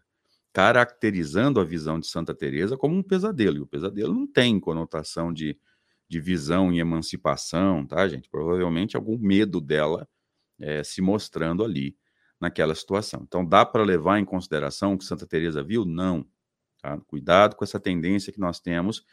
caracterizando 0.60 1.62
a 1.62 1.64
visão 1.64 1.98
de 1.98 2.08
Santa 2.08 2.36
Teresa 2.36 2.76
como 2.78 2.94
um 2.94 3.02
pesadelo, 3.02 3.56
e 3.56 3.62
o 3.62 3.66
pesadelo 3.66 4.14
não 4.14 4.28
tem 4.28 4.60
conotação 4.60 5.32
de, 5.32 5.58
de 6.06 6.20
visão 6.20 6.70
e 6.74 6.82
emancipação, 6.82 7.88
tá, 7.88 8.06
gente? 8.10 8.30
Provavelmente 8.30 8.98
algum 8.98 9.18
medo 9.18 9.62
dela 9.62 10.06
é, 10.60 10.84
se 10.84 11.02
mostrando 11.02 11.64
ali 11.64 11.96
naquela 12.42 12.76
situação. 12.76 13.22
Então, 13.26 13.46
dá 13.46 13.66
para 13.66 13.84
levar 13.86 14.20
em 14.20 14.26
consideração 14.26 14.96
o 14.96 14.98
que 14.98 15.06
Santa 15.06 15.26
Teresa 15.26 15.64
viu? 15.64 15.86
Não. 15.86 16.28
Tá? 16.82 16.98
Cuidado 17.08 17.56
com 17.56 17.64
essa 17.64 17.80
tendência 17.80 18.34
que 18.34 18.40
nós 18.40 18.60
temos, 18.60 19.06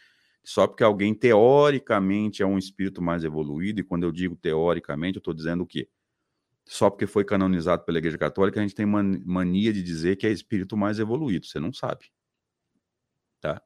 só 0.43 0.67
porque 0.67 0.83
alguém 0.83 1.15
teoricamente 1.15 2.43
é 2.43 2.47
um 2.47 2.59
espírito 2.59 3.01
mais 3.01 3.23
evoluído, 3.23 3.81
e 3.81 3.85
quando 3.85 4.03
eu 4.03 4.11
digo 4.11 4.35
teoricamente, 4.35 5.19
eu 5.19 5.21
estou 5.21 5.33
dizendo 5.33 5.63
o 5.63 5.67
quê? 5.67 5.89
Só 6.67 6.91
porque 6.91 7.07
foi 7.07 7.25
canonizado 7.25 7.85
pela 7.85 7.99
Igreja 7.99 8.19
Católica, 8.19 8.59
a 8.59 8.63
gente 8.63 8.75
tem 8.75 8.87
mania 8.87 9.73
de 9.73 9.83
dizer 9.83 10.17
que 10.17 10.27
é 10.27 10.31
espírito 10.31 10.77
mais 10.77 10.99
evoluído. 10.99 11.47
Você 11.47 11.61
não 11.61 11.73
sabe. 11.73 12.11
Tá? 13.41 13.63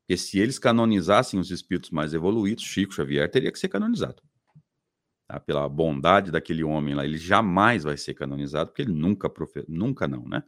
Porque 0.00 0.16
se 0.18 0.38
eles 0.38 0.58
canonizassem 0.58 1.40
os 1.40 1.50
espíritos 1.50 1.90
mais 1.90 2.12
evoluídos, 2.12 2.64
Chico 2.64 2.92
Xavier 2.92 3.30
teria 3.30 3.50
que 3.50 3.58
ser 3.58 3.68
canonizado 3.68 4.22
tá? 5.26 5.40
pela 5.40 5.68
bondade 5.68 6.30
daquele 6.30 6.62
homem 6.62 6.94
lá, 6.94 7.04
ele 7.04 7.16
jamais 7.16 7.84
vai 7.84 7.96
ser 7.96 8.14
canonizado, 8.14 8.70
porque 8.70 8.82
ele 8.82 8.92
nunca, 8.92 9.28
profe... 9.28 9.64
nunca 9.68 10.06
não, 10.06 10.28
né? 10.28 10.42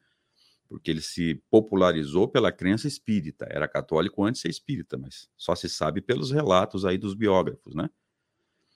Porque 0.69 0.91
ele 0.91 1.01
se 1.01 1.43
popularizou 1.49 2.29
pela 2.29 2.51
crença 2.51 2.89
espírita. 2.89 3.47
Era 3.49 3.69
católico 3.69 4.25
antes 4.25 4.41
de 4.41 4.43
ser 4.43 4.49
espírita, 4.51 4.99
mas 4.99 5.29
só 5.37 5.55
se 5.55 5.69
sabe 5.69 6.01
pelos 6.01 6.31
relatos 6.31 6.85
aí 6.85 6.99
dos 6.99 7.15
biógrafos, 7.15 7.75
né? 7.75 7.89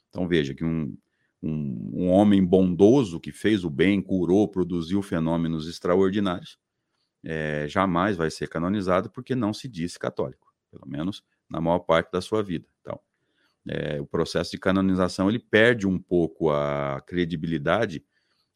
Então 0.08 0.26
veja 0.28 0.54
que 0.54 0.64
um, 0.64 0.96
um, 1.42 1.90
um 1.94 2.10
homem 2.10 2.44
bondoso 2.44 3.20
que 3.20 3.32
fez 3.32 3.64
o 3.64 3.70
bem, 3.70 4.00
curou, 4.00 4.48
produziu 4.48 5.02
fenômenos 5.02 5.68
extraordinários, 5.68 6.58
é, 7.24 7.66
jamais 7.68 8.16
vai 8.16 8.30
ser 8.30 8.48
canonizado 8.48 9.10
porque 9.10 9.34
não 9.34 9.52
se 9.52 9.68
disse 9.68 9.98
católico, 9.98 10.54
pelo 10.70 10.86
menos 10.86 11.22
na 11.48 11.60
maior 11.60 11.80
parte 11.80 12.10
da 12.12 12.20
sua 12.20 12.42
vida. 12.42 12.66
Então, 12.80 12.98
é, 13.68 14.00
o 14.00 14.06
processo 14.06 14.50
de 14.50 14.58
canonização 14.58 15.28
ele 15.28 15.38
perde 15.38 15.86
um 15.86 15.98
pouco 15.98 16.50
a 16.50 17.02
credibilidade 17.06 18.04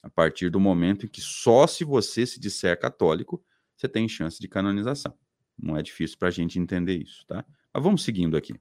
a 0.03 0.09
partir 0.09 0.51
do 0.51 0.61
momento 0.61 1.07
em 1.07 1.09
que 1.09 1.21
só 1.21 1.67
se 1.67 1.85
você 1.85 2.27
se 2.27 2.39
disser 2.39 2.79
católico 2.79 3.43
você 3.77 3.89
tem 3.89 4.09
chance 4.09 4.41
de 4.41 4.49
canonização. 4.49 5.13
Não 5.59 5.77
é 5.77 5.83
difícil 5.83 6.19
para 6.19 6.29
a 6.29 6.31
gente 6.31 6.59
entender 6.59 6.97
isso, 6.97 7.27
tá? 7.27 7.45
Mas 7.73 7.83
vamos 7.83 8.03
seguindo 8.03 8.37
aqui. 8.37 8.55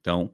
Então, 0.00 0.32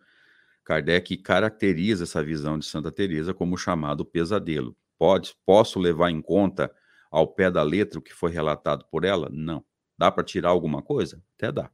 Kardec 0.67 1.17
caracteriza 1.19 2.05
essa 2.05 2.23
visão 2.23 2.59
de 2.59 2.67
Santa 2.67 2.93
Teresa 2.93 3.33
como 3.33 3.57
chamado 3.57 4.05
pesadelo. 4.05 4.77
Pode, 4.99 5.35
posso 5.47 5.79
levar 5.79 6.11
em 6.11 6.21
conta 6.21 6.71
ao 7.11 7.27
pé 7.27 7.51
da 7.51 7.63
letra 7.63 7.99
o 7.99 8.03
que 8.03 8.13
foi 8.13 8.31
relatado 8.31 8.85
por 8.91 9.05
ela? 9.05 9.31
Não. 9.33 9.65
Dá 9.97 10.13
para 10.13 10.25
tirar 10.25 10.51
alguma 10.51 10.83
coisa? 10.83 11.23
Até 11.37 11.51
dá. 11.51 11.71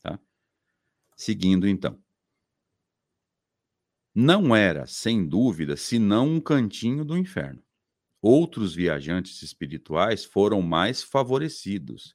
Tá? 0.00 0.20
Seguindo 1.16 1.66
então 1.66 1.98
não 4.14 4.54
era, 4.54 4.86
sem 4.86 5.26
dúvida, 5.26 5.76
senão 5.76 6.28
um 6.28 6.40
cantinho 6.40 7.04
do 7.04 7.18
inferno. 7.18 7.60
Outros 8.22 8.72
viajantes 8.72 9.42
espirituais 9.42 10.24
foram 10.24 10.62
mais 10.62 11.02
favorecidos. 11.02 12.14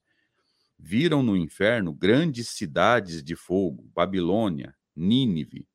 Viram 0.77 1.21
no 1.21 1.35
inferno 1.35 1.93
grandes 1.93 2.49
cidades 2.49 3.21
de 3.21 3.35
fogo, 3.35 3.91
Babilônia, 3.93 4.73
Nínive, 4.95 5.67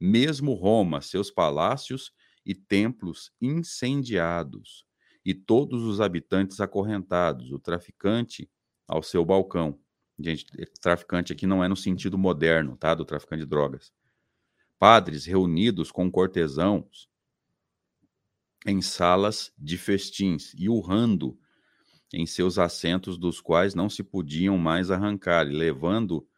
mesmo 0.00 0.54
Roma, 0.54 1.00
seus 1.00 1.30
palácios 1.30 2.12
e 2.44 2.54
templos 2.54 3.32
incendiados, 3.40 4.84
e 5.24 5.34
todos 5.34 5.82
os 5.82 6.00
habitantes 6.00 6.60
acorrentados, 6.60 7.50
o 7.50 7.58
traficante 7.58 8.50
ao 8.86 9.02
seu 9.02 9.24
balcão. 9.24 9.78
Gente, 10.18 10.46
traficante 10.80 11.32
aqui 11.32 11.46
não 11.46 11.64
é 11.64 11.68
no 11.68 11.76
sentido 11.76 12.18
moderno, 12.18 12.76
tá? 12.76 12.94
Do 12.94 13.04
traficante 13.04 13.42
de 13.42 13.48
drogas 13.48 13.92
padres 14.84 15.24
reunidos 15.24 15.90
com 15.90 16.10
cortesãos, 16.10 17.08
em 18.66 18.82
salas 18.82 19.50
de 19.56 19.78
festins 19.78 20.52
e 20.58 20.68
urrando 20.68 21.38
em 22.12 22.26
seus 22.26 22.58
assentos, 22.58 23.16
dos 23.16 23.40
quais 23.40 23.74
não 23.74 23.88
se 23.88 24.02
podiam 24.02 24.58
mais 24.58 24.90
arrancar, 24.90 25.46
e 25.46 25.52
levando 25.52 26.28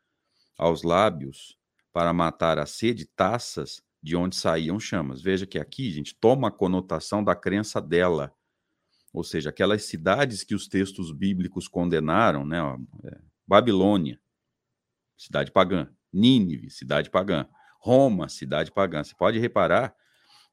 aos 0.57 0.85
lábios 0.85 1.59
para 1.97 2.13
matar 2.13 2.59
a 2.59 2.67
sede 2.67 3.07
taças 3.07 3.83
de 4.03 4.15
onde 4.15 4.37
saíam 4.37 4.79
chamas. 4.79 5.23
Veja 5.23 5.47
que 5.47 5.59
aqui, 5.59 5.91
gente, 5.91 6.15
toma 6.15 6.49
a 6.49 6.51
conotação 6.51 7.25
da 7.25 7.35
crença 7.35 7.81
dela, 7.81 8.35
ou 9.15 9.25
seja, 9.25 9.49
aquelas 9.49 9.85
cidades 9.85 10.45
que 10.45 10.55
os 10.55 10.69
textos 10.69 11.11
bíblicos 11.11 11.67
condenaram, 11.67 12.45
né? 12.45 12.59
É, 13.03 13.19
Babilônia, 13.47 14.21
cidade 15.17 15.51
pagã, 15.51 15.89
Nínive, 16.13 16.69
cidade 16.69 17.09
pagã, 17.09 17.49
Roma, 17.81 18.29
cidade 18.29 18.71
pagã. 18.71 19.03
Você 19.03 19.15
pode 19.15 19.39
reparar 19.39 19.97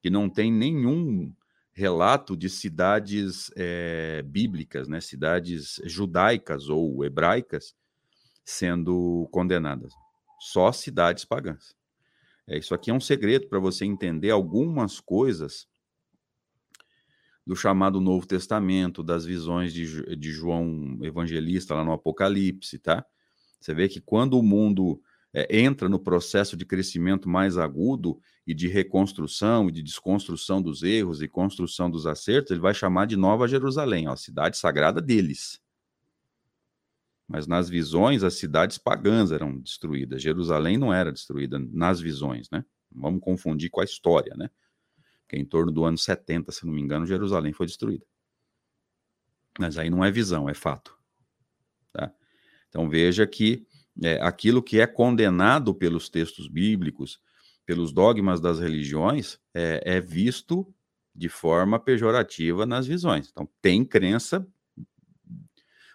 que 0.02 0.10
não 0.10 0.30
tem 0.30 0.50
nenhum 0.50 1.36
relato 1.74 2.38
de 2.38 2.50
cidades 2.50 3.52
é, 3.58 4.22
bíblicas, 4.22 4.88
né, 4.88 5.02
cidades 5.02 5.82
judaicas 5.84 6.70
ou 6.70 7.04
hebraicas 7.04 7.76
sendo 8.46 9.28
condenadas. 9.30 9.94
Só 10.44 10.74
cidades 10.74 11.24
pagãs. 11.24 11.74
É, 12.46 12.58
isso 12.58 12.76
aqui 12.76 12.92
é 12.92 12.94
um 12.94 13.00
segredo 13.00 13.48
para 13.48 13.60
você 13.60 13.86
entender 13.86 14.30
algumas 14.30 15.00
coisas 15.00 15.70
do 17.48 17.56
chamado 17.56 18.02
Novo 18.02 18.28
Testamento, 18.28 19.02
das 19.02 19.24
visões 19.24 19.74
de, 19.74 20.18
de 20.18 20.32
João 20.34 21.00
Evangelista 21.02 21.74
lá 21.74 21.86
no 21.86 21.94
Apocalipse, 21.94 22.78
tá? 22.78 23.06
Você 23.58 23.74
vê 23.74 23.88
que 23.88 24.02
quando 24.02 24.38
o 24.38 24.44
mundo 24.44 25.02
é, 25.34 25.62
entra 25.62 25.88
no 25.88 25.98
processo 25.98 26.58
de 26.58 26.66
crescimento 26.66 27.30
mais 27.30 27.58
agudo 27.58 28.20
e 28.46 28.54
de 28.54 28.68
reconstrução 28.68 29.70
e 29.70 29.72
de 29.72 29.82
desconstrução 29.82 30.62
dos 30.62 30.84
erros 30.84 31.22
e 31.22 31.28
construção 31.30 31.90
dos 31.90 32.06
acertos, 32.06 32.52
ele 32.52 32.60
vai 32.60 32.74
chamar 32.74 33.08
de 33.08 33.16
Nova 33.16 33.48
Jerusalém, 33.48 34.10
ó, 34.10 34.12
a 34.12 34.18
cidade 34.18 34.58
sagrada 34.58 35.02
deles. 35.02 35.63
Mas 37.28 37.48
nas 37.48 37.70
visões, 37.70 38.24
as 38.24 38.36
cidades 38.36 38.78
pagãs 38.78 39.32
eram 39.32 39.58
destruídas. 39.58 40.22
Jerusalém 40.22 40.78
não 40.78 40.94
era 40.94 41.12
destruída 41.12 41.58
nas 41.72 42.00
visões, 42.00 42.50
né? 42.52 42.66
Vamos 42.92 43.22
confundir 43.22 43.70
com 43.70 43.82
a 43.82 43.84
história, 43.84 44.36
né? 44.36 44.50
Que 45.28 45.38
em 45.38 45.46
torno 45.46 45.72
do 45.72 45.84
ano 45.86 45.98
70, 45.98 46.52
se 46.52 46.66
não 46.66 46.74
me 46.74 46.82
engano, 46.82 47.06
Jerusalém 47.06 47.54
foi 47.54 47.66
destruída. 47.66 48.06
Mas 49.58 49.78
aí 49.78 49.90
não 49.90 50.04
é 50.04 50.12
visão, 50.12 50.50
é 50.50 50.54
fato. 50.54 50.98
Tá? 51.92 52.12
Então 52.70 52.90
veja 52.90 53.26
que 53.26 53.66
é, 54.02 54.20
aquilo 54.22 54.62
que 54.62 54.80
é 54.80 54.88
condenado 54.88 55.74
pelos 55.74 56.10
textos 56.10 56.48
bíblicos, 56.48 57.20
pelos 57.66 57.92
dogmas 57.92 58.42
das 58.42 58.60
religiões, 58.60 59.40
é, 59.54 59.82
é 59.86 60.02
visto 60.02 60.74
de 61.16 61.30
forma 61.30 61.80
pejorativa 61.80 62.66
nas 62.66 62.88
visões. 62.88 63.30
Então, 63.32 63.48
tem 63.62 63.86
crença 63.86 64.46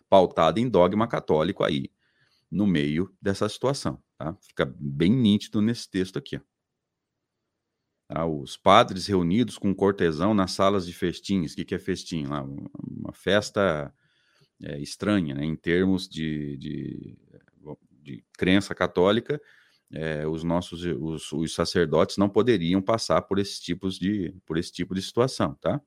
pautada 0.08 0.60
em 0.60 0.68
dogma 0.68 1.06
católico 1.06 1.64
aí, 1.64 1.90
no 2.50 2.66
meio 2.66 3.14
dessa 3.20 3.48
situação. 3.48 4.02
Tá? 4.16 4.36
Fica 4.40 4.64
bem 4.78 5.12
nítido 5.12 5.60
nesse 5.60 5.90
texto 5.90 6.18
aqui. 6.18 6.40
Tá? 8.08 8.26
Os 8.26 8.56
padres 8.56 9.06
reunidos 9.06 9.58
com 9.58 9.74
cortesão 9.74 10.34
nas 10.34 10.52
salas 10.52 10.86
de 10.86 10.92
festins. 10.92 11.52
O 11.52 11.56
que, 11.56 11.64
que 11.64 11.74
é 11.74 11.78
festim? 11.78 12.24
Lá, 12.26 12.42
uma 12.42 13.12
festa 13.12 13.94
é, 14.62 14.78
estranha, 14.80 15.34
né? 15.34 15.44
em 15.44 15.56
termos 15.56 16.08
de, 16.08 16.56
de 16.56 17.18
de 18.08 18.24
crença 18.36 18.74
católica, 18.74 19.40
é, 19.92 20.26
os 20.26 20.42
nossos 20.42 20.84
os, 20.84 21.32
os, 21.32 21.54
sacerdotes 21.54 22.16
não 22.16 22.28
poderiam 22.28 22.80
passar 22.80 23.22
por 23.22 23.38
esse, 23.38 23.60
tipos 23.60 23.98
de, 23.98 24.34
por 24.46 24.56
esse 24.56 24.72
tipo 24.72 24.94
de 24.94 25.02
situação, 25.02 25.54
tá? 25.54 25.80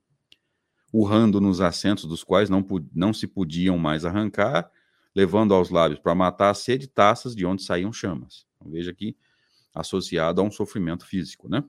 Urrando 0.92 1.40
nos 1.40 1.62
assentos 1.62 2.06
dos 2.06 2.24
quais 2.24 2.50
não, 2.50 2.66
não 2.94 3.14
se 3.14 3.28
podiam 3.28 3.78
mais 3.78 4.04
arrancar, 4.06 4.70
levando 5.16 5.54
aos 5.54 5.70
lábios 5.70 6.00
para 6.00 6.16
matar 6.16 6.50
a 6.50 6.54
sede 6.54 6.88
taças 6.88 7.36
de 7.36 7.46
onde 7.46 7.64
saíam 7.64 7.94
chamas. 7.94 8.46
Então, 8.56 8.72
veja 8.72 8.92
aqui, 8.92 9.16
associado 9.74 10.42
a 10.42 10.44
um 10.44 10.52
sofrimento 10.52 11.06
físico, 11.06 11.50
né? 11.50 11.64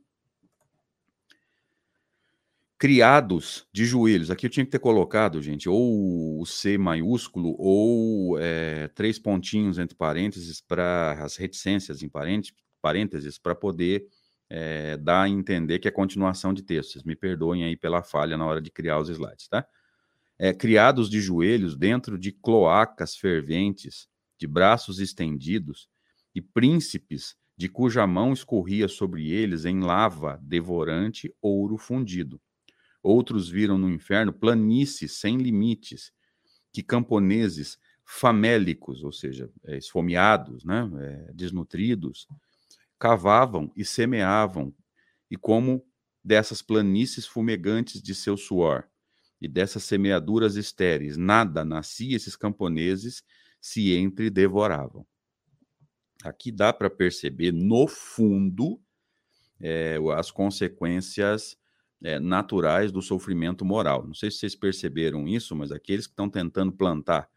criados 2.83 3.65
de 3.73 3.85
joelhos. 3.85 4.29
Aqui 4.29 4.47
eu 4.47 4.51
tinha 4.51 4.65
que 4.65 4.73
ter 4.73 4.81
colocado, 4.81 5.41
gente, 5.41 5.69
ou 5.69 6.41
o 6.41 6.45
C 6.45 6.77
maiúsculo 6.77 7.55
ou 7.57 8.37
é, 8.41 8.89
três 8.89 9.21
pontinhos 9.21 9.79
entre 9.79 9.95
parênteses 9.95 10.61
para 10.61 11.13
as 11.23 11.37
reticências 11.37 12.03
em 12.03 12.11
parênteses 12.83 13.39
para 13.39 13.55
poder 13.55 14.05
é, 14.55 14.97
dar 14.99 15.23
a 15.23 15.29
entender 15.29 15.79
que 15.79 15.89
é 15.89 15.91
continuação 15.91 16.53
de 16.53 16.63
textos. 16.63 17.03
Me 17.05 17.17
perdoem 17.17 17.65
aí 17.65 17.77
pela 17.77 18.03
falha 18.03 18.37
na 18.37 18.45
hora 18.45 18.61
de 18.61 18.71
criar 18.71 18.99
os 18.99 19.09
slides, 19.09 19.49
tá? 19.49 19.67
É, 20.39 20.53
criados 20.53 21.09
de 21.09 21.21
joelhos 21.21 21.77
dentro 21.77 22.19
de 22.19 22.33
cloacas 22.33 23.17
ferventes, 23.17 24.09
de 24.39 24.47
braços 24.47 24.99
estendidos 24.99 25.89
e 26.35 26.43
príncipes 26.43 27.35
de 27.57 27.69
cuja 27.69 28.07
mão 28.07 28.33
escorria 28.33 28.89
sobre 28.89 29.31
eles 29.31 29.65
em 29.65 29.81
lava 29.81 30.39
devorante 30.43 31.33
ouro 31.41 31.79
fundido 31.79 32.41
Outros 33.03 33.49
viram 33.49 33.77
no 33.77 33.91
inferno 33.91 34.33
planícies 34.33 35.19
sem 35.19 35.37
limites, 35.37 36.13
que 36.73 36.83
camponeses 36.83 37.79
famélicos, 38.05 39.03
ou 39.03 39.13
seja, 39.13 39.51
é, 39.65 39.77
esfomeados, 39.77 40.65
né, 40.65 40.89
é, 41.01 41.33
desnutridos, 41.33 42.29
cavavam 43.03 43.69
e 43.75 43.85
semeavam, 43.85 44.73
e 45.29 45.37
como 45.37 45.85
dessas 46.23 46.63
planícies 46.63 47.27
fumegantes 47.27 48.01
de 48.01 48.15
seu 48.15 48.37
suor 48.37 48.89
e 49.41 49.49
dessas 49.49 49.83
semeaduras 49.83 50.55
estéreis, 50.55 51.17
nada 51.17 51.65
nascia, 51.65 52.15
esses 52.15 52.37
camponeses 52.37 53.25
se 53.61 53.93
entre 53.93 54.31
devoravam. 54.31 55.05
Aqui 56.23 56.53
dá 56.53 56.73
para 56.73 56.89
perceber, 56.89 57.51
no 57.51 57.89
fundo, 57.89 58.81
é, 59.61 59.99
as 60.17 60.31
consequências 60.31 61.57
é, 62.05 62.21
naturais 62.21 62.93
do 62.93 63.03
sofrimento 63.03 63.65
moral. 63.65 64.07
Não 64.07 64.15
sei 64.15 64.31
se 64.31 64.39
vocês 64.39 64.55
perceberam 64.55 65.27
isso, 65.27 65.57
mas 65.57 65.73
aqueles 65.73 66.07
que 66.07 66.13
estão 66.13 66.31
tentando 66.31 66.71
plantar, 66.71 67.29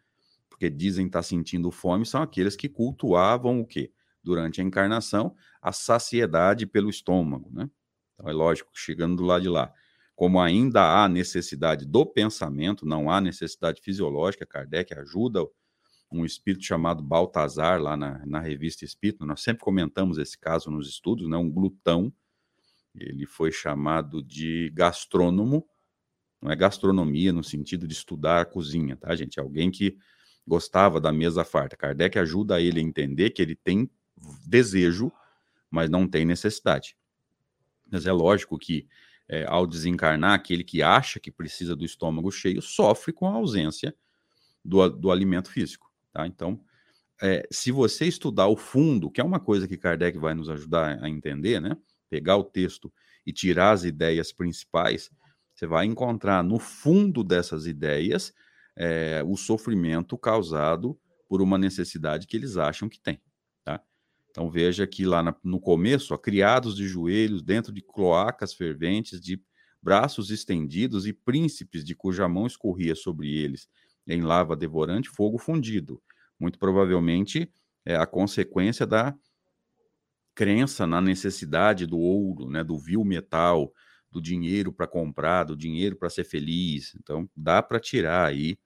porque 0.47 0.69
dizem 0.69 1.08
estar 1.08 1.19
tá 1.19 1.23
sentindo 1.23 1.71
fome, 1.71 2.06
são 2.06 2.21
aqueles 2.21 2.56
que 2.56 2.69
cultuavam 2.69 3.62
o 3.62 3.65
quê? 3.65 3.91
Durante 4.25 4.59
a 4.59 4.63
encarnação, 4.63 5.35
a 5.61 5.71
saciedade 5.71 6.65
pelo 6.65 6.89
estômago, 6.89 7.47
né? 7.53 7.69
Então 8.15 8.27
é 8.27 8.33
lógico, 8.33 8.71
chegando 8.73 9.17
do 9.17 9.23
lado 9.23 9.43
de 9.43 9.49
lá, 9.49 9.71
como 10.15 10.39
ainda 10.39 10.81
há 10.81 11.07
necessidade 11.07 11.85
do 11.85 12.05
pensamento, 12.07 12.88
não 12.88 13.11
há 13.11 13.21
necessidade 13.21 13.81
fisiológica, 13.81 14.47
Kardec 14.47 14.93
ajuda 14.95 15.45
um 16.11 16.25
espírito 16.25 16.63
chamado 16.63 17.03
Baltazar, 17.03 17.79
lá 17.79 17.95
na, 17.95 18.25
na 18.25 18.39
revista 18.39 18.83
Espírito, 18.83 19.25
nós 19.25 19.41
sempre 19.41 19.63
comentamos 19.63 20.17
esse 20.17 20.39
caso 20.39 20.71
nos 20.71 20.88
estudos, 20.88 21.29
né? 21.29 21.38
um 21.38 21.51
glutão, 21.51 22.11
ele 22.95 23.27
foi 23.27 23.51
chamado 23.51 24.23
de 24.23 24.71
gastrônomo, 24.73 25.67
não 26.41 26.51
é 26.51 26.55
gastronomia 26.55 27.31
no 27.31 27.43
sentido 27.43 27.88
de 27.88 27.93
estudar 27.93 28.41
a 28.41 28.45
cozinha, 28.45 28.95
tá, 28.95 29.15
gente? 29.15 29.39
Alguém 29.39 29.69
que 29.69 29.97
gostava 30.47 31.01
da 31.01 31.11
mesa 31.11 31.43
farta. 31.43 31.75
Kardec 31.75 32.17
ajuda 32.19 32.61
ele 32.61 32.79
a 32.79 32.83
entender 32.83 33.31
que 33.31 33.41
ele 33.41 33.55
tem 33.55 33.89
desejo, 34.45 35.12
mas 35.69 35.89
não 35.89 36.08
tem 36.08 36.25
necessidade. 36.25 36.97
Mas 37.91 38.06
é 38.06 38.12
lógico 38.12 38.58
que 38.58 38.88
é, 39.28 39.45
ao 39.47 39.65
desencarnar, 39.65 40.34
aquele 40.34 40.63
que 40.63 40.82
acha 40.82 41.19
que 41.19 41.32
precisa 41.32 41.75
do 41.75 41.84
estômago 41.84 42.32
cheio 42.32 42.62
sofre 42.62 43.12
com 43.12 43.28
a 43.28 43.34
ausência 43.34 43.95
do, 44.63 44.88
do 44.89 45.12
alimento 45.12 45.49
físico, 45.49 45.91
tá? 46.12 46.28
Então, 46.28 46.60
é, 47.21 47.47
se 47.51 47.71
você 47.71 48.06
estudar 48.06 48.47
o 48.47 48.58
fundo, 48.58 49.10
que 49.10 49.21
é 49.21 49.23
uma 49.23 49.39
coisa 49.39 49.67
que 49.67 49.78
Kardec 49.78 50.17
vai 50.17 50.34
nos 50.34 50.49
ajudar 50.49 51.01
a 51.01 51.10
entender, 51.10 51.62
né? 51.62 51.78
pegar 52.10 52.38
o 52.38 52.43
texto 52.43 52.91
e 53.25 53.32
tirar 53.32 53.71
as 53.71 53.84
ideias 53.84 54.32
principais, 54.32 55.10
você 55.54 55.65
vai 55.65 55.86
encontrar 55.86 56.43
no 56.43 56.60
fundo 56.60 57.23
dessas 57.23 57.65
ideias 57.65 58.34
é, 58.75 59.23
o 59.25 59.38
sofrimento 59.38 60.17
causado 60.17 60.99
por 61.28 61.41
uma 61.41 61.58
necessidade 61.58 62.28
que 62.28 62.36
eles 62.36 62.58
acham 62.58 62.89
que 62.89 62.99
tem. 62.99 63.21
Então 64.36 64.52
veja 64.52 64.86
que 64.86 65.06
lá 65.06 65.24
na, 65.24 65.34
no 65.41 65.62
começo, 65.62 66.13
ó, 66.13 66.17
criados 66.17 66.76
de 66.76 66.86
joelhos 66.89 67.41
dentro 67.41 67.71
de 67.71 67.82
cloacas 67.82 68.54
ferventes, 68.54 69.21
de 69.21 69.41
braços 69.82 70.30
estendidos 70.30 71.08
e 71.08 71.13
príncipes 71.13 71.86
de 71.86 71.95
cuja 71.95 72.28
mão 72.28 72.45
escorria 72.45 72.95
sobre 72.95 73.34
eles 73.34 73.69
em 74.06 74.21
lava 74.21 74.54
devorante 74.54 75.08
fogo 75.08 75.38
fundido. 75.38 76.04
Muito 76.38 76.60
provavelmente 76.60 77.50
é 77.86 77.95
a 77.95 78.06
consequência 78.06 78.86
da 78.86 79.15
crença 80.36 80.86
na 80.86 81.00
necessidade 81.00 81.86
do 81.86 81.98
ouro, 81.98 82.50
né, 82.50 82.62
do 82.62 82.78
vil 82.78 83.06
metal, 83.06 83.71
do 84.12 84.21
dinheiro 84.21 84.74
para 84.74 84.86
comprar, 84.86 85.45
do 85.45 85.56
dinheiro 85.56 85.95
para 85.95 86.10
ser 86.10 86.26
feliz. 86.26 86.93
Então, 86.95 87.30
dá 87.34 87.63
para 87.63 87.80
tirar 87.80 88.26
aí 88.26 88.60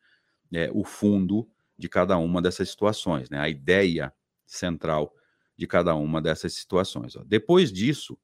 é, 0.52 0.72
o 0.74 0.84
fundo 0.84 1.48
de 1.78 1.88
cada 1.88 2.18
uma 2.18 2.42
dessas 2.42 2.72
situações, 2.72 3.30
né, 3.30 3.38
a 3.40 3.48
ideia 3.48 4.12
central 4.48 5.14
de 5.60 5.68
cada 5.68 5.94
uma 5.94 6.22
dessas 6.22 6.54
situações. 6.54 7.18
Ó. 7.18 7.24
Depois 7.26 7.70
disso, 7.70 8.18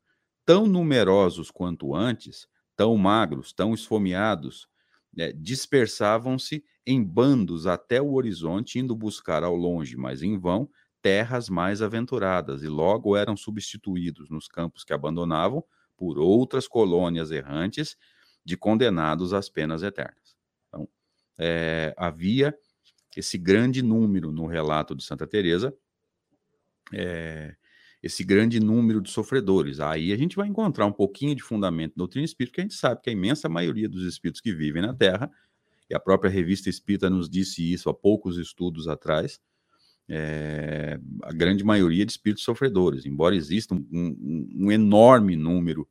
tão 0.45 0.65
numerosos 0.65 1.51
quanto 1.51 1.93
antes, 1.93 2.47
tão 2.77 2.95
magros, 2.95 3.51
tão 3.51 3.73
esfomeados, 3.73 4.69
é, 5.17 5.33
dispersavam-se 5.33 6.63
em 6.87 7.03
bandos 7.03 7.67
até 7.67 8.01
o 8.01 8.13
horizonte, 8.13 8.79
indo 8.79 8.95
buscar 8.95 9.43
ao 9.43 9.53
longe, 9.53 9.97
mas 9.97 10.23
em 10.23 10.37
vão, 10.39 10.69
terras 11.01 11.49
mais 11.49 11.81
aventuradas, 11.81 12.63
e 12.63 12.69
logo 12.69 13.17
eram 13.17 13.35
substituídos 13.35 14.29
nos 14.29 14.47
campos 14.47 14.85
que 14.85 14.93
abandonavam 14.93 15.61
por 15.97 16.17
outras 16.17 16.69
colônias 16.69 17.31
errantes 17.31 17.97
de 18.45 18.55
condenados 18.55 19.33
às 19.33 19.49
penas 19.49 19.83
eternas. 19.83 20.37
Então, 20.69 20.87
é, 21.37 21.93
havia 21.97 22.57
esse 23.17 23.37
grande 23.37 23.81
número 23.81 24.31
no 24.31 24.47
relato 24.47 24.95
de 24.95 25.03
Santa 25.03 25.27
Teresa, 25.27 25.75
é, 26.93 27.55
esse 28.01 28.23
grande 28.23 28.59
número 28.59 29.01
de 29.01 29.09
sofredores. 29.09 29.79
Aí 29.79 30.13
a 30.13 30.17
gente 30.17 30.35
vai 30.35 30.47
encontrar 30.47 30.85
um 30.85 30.91
pouquinho 30.91 31.35
de 31.35 31.41
fundamento 31.41 31.91
da 31.91 31.99
doutrina 31.99 32.25
espírita, 32.25 32.51
porque 32.51 32.61
a 32.61 32.63
gente 32.65 32.75
sabe 32.75 33.01
que 33.01 33.09
a 33.09 33.13
imensa 33.13 33.49
maioria 33.49 33.89
dos 33.89 34.03
espíritos 34.05 34.41
que 34.41 34.53
vivem 34.53 34.81
na 34.81 34.93
Terra, 34.93 35.31
e 35.89 35.95
a 35.95 35.99
própria 35.99 36.29
revista 36.29 36.69
espírita 36.69 37.09
nos 37.09 37.29
disse 37.29 37.71
isso 37.71 37.89
há 37.89 37.93
poucos 37.93 38.37
estudos 38.37 38.87
atrás, 38.87 39.39
é, 40.07 40.99
a 41.23 41.31
grande 41.31 41.63
maioria 41.63 42.05
de 42.05 42.11
espíritos 42.11 42.43
sofredores, 42.43 43.05
embora 43.05 43.35
exista 43.35 43.73
um, 43.73 43.85
um, 43.91 44.49
um 44.55 44.71
enorme 44.71 45.35
número 45.35 45.87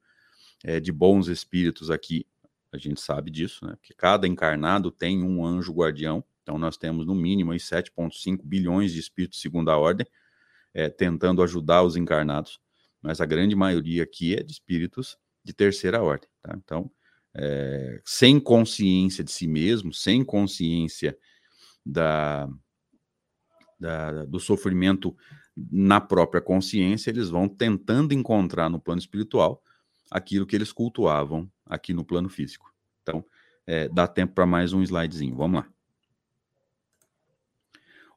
é, 0.63 0.79
de 0.79 0.93
bons 0.93 1.27
espíritos 1.29 1.91
aqui, 1.91 2.25
a 2.73 2.79
gente 2.79 3.01
sabe 3.01 3.31
disso, 3.31 3.65
né? 3.67 3.77
Que 3.83 3.95
cada 3.95 4.27
encarnado 4.27 4.91
tem 4.91 5.23
um 5.23 5.45
anjo 5.45 5.73
guardião, 5.73 6.25
então 6.43 6.59
nós 6.59 6.77
temos 6.77 7.07
no 7.07 7.15
mínimo 7.15 7.53
7,5 7.53 8.41
bilhões 8.45 8.93
de 8.93 8.99
espíritos 8.99 9.41
segunda 9.41 9.77
ordem, 9.77 10.07
é, 10.75 10.91
tentando 10.91 11.43
ajudar 11.43 11.83
os 11.83 11.97
encarnados, 11.97 12.61
mas 13.01 13.21
a 13.21 13.27
grande 13.27 13.55
maioria 13.55 14.03
aqui 14.03 14.35
é 14.35 14.43
de 14.43 14.53
espíritos 14.53 15.17
de 15.45 15.53
terceira 15.53 16.03
ordem. 16.03 16.29
Tá? 16.43 16.55
Então, 16.57 16.91
é, 17.35 18.01
sem 18.05 18.41
consciência 18.41 19.23
de 19.23 19.31
si 19.31 19.47
mesmo, 19.47 19.93
sem 19.93 20.25
consciência 20.25 21.17
da, 21.85 22.49
da, 23.79 24.25
do 24.25 24.41
sofrimento 24.41 25.17
na 25.57 26.01
própria 26.01 26.41
consciência, 26.41 27.11
eles 27.11 27.29
vão 27.29 27.49
tentando 27.49 28.13
encontrar 28.13 28.69
no 28.69 28.81
plano 28.81 29.01
espiritual 29.01 29.63
aquilo 30.11 30.47
que 30.47 30.57
eles 30.57 30.73
cultuavam 30.73 31.51
aqui 31.65 31.93
no 31.93 32.05
plano 32.05 32.29
físico. 32.29 32.73
Então, 33.03 33.25
é, 33.67 33.89
dá 33.89 34.07
tempo 34.07 34.35
para 34.35 34.47
mais 34.47 34.73
um 34.73 34.83
slidezinho. 34.83 35.37
Vamos 35.37 35.61
lá. 35.61 35.74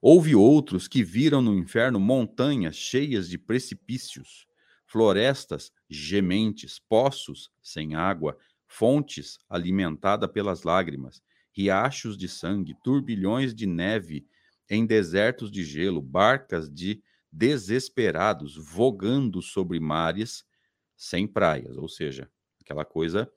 Houve 0.01 0.35
outros 0.35 0.87
que 0.87 1.03
viram 1.03 1.41
no 1.41 1.57
inferno 1.57 1.99
montanhas 1.99 2.75
cheias 2.75 3.27
de 3.29 3.37
precipícios, 3.37 4.47
florestas 4.85 5.71
gementes, 5.89 6.79
poços 6.79 7.51
sem 7.61 7.95
água, 7.95 8.37
fontes 8.67 9.37
alimentada 9.49 10.27
pelas 10.27 10.63
lágrimas, 10.63 11.21
riachos 11.51 12.17
de 12.17 12.27
sangue, 12.27 12.75
turbilhões 12.83 13.53
de 13.53 13.65
neve 13.65 14.27
em 14.69 14.85
desertos 14.85 15.51
de 15.51 15.63
gelo, 15.63 16.01
barcas 16.01 16.69
de 16.69 17.01
desesperados 17.31 18.55
vogando 18.55 19.41
sobre 19.41 19.79
mares 19.79 20.45
sem 20.95 21.27
praias, 21.27 21.77
ou 21.77 21.87
seja, 21.87 22.29
aquela 22.61 22.83
coisa 22.83 23.31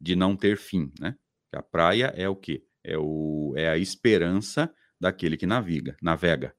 de 0.00 0.16
não 0.16 0.36
ter 0.36 0.56
fim, 0.56 0.92
né? 0.98 1.16
A 1.52 1.62
praia 1.62 2.06
é 2.16 2.28
o 2.28 2.36
quê? 2.36 2.64
É, 2.82 2.96
o, 2.96 3.52
é 3.56 3.68
a 3.68 3.76
esperança 3.76 4.72
daquele 5.00 5.36
que 5.36 5.46
naviga, 5.46 5.96
navega. 6.02 6.54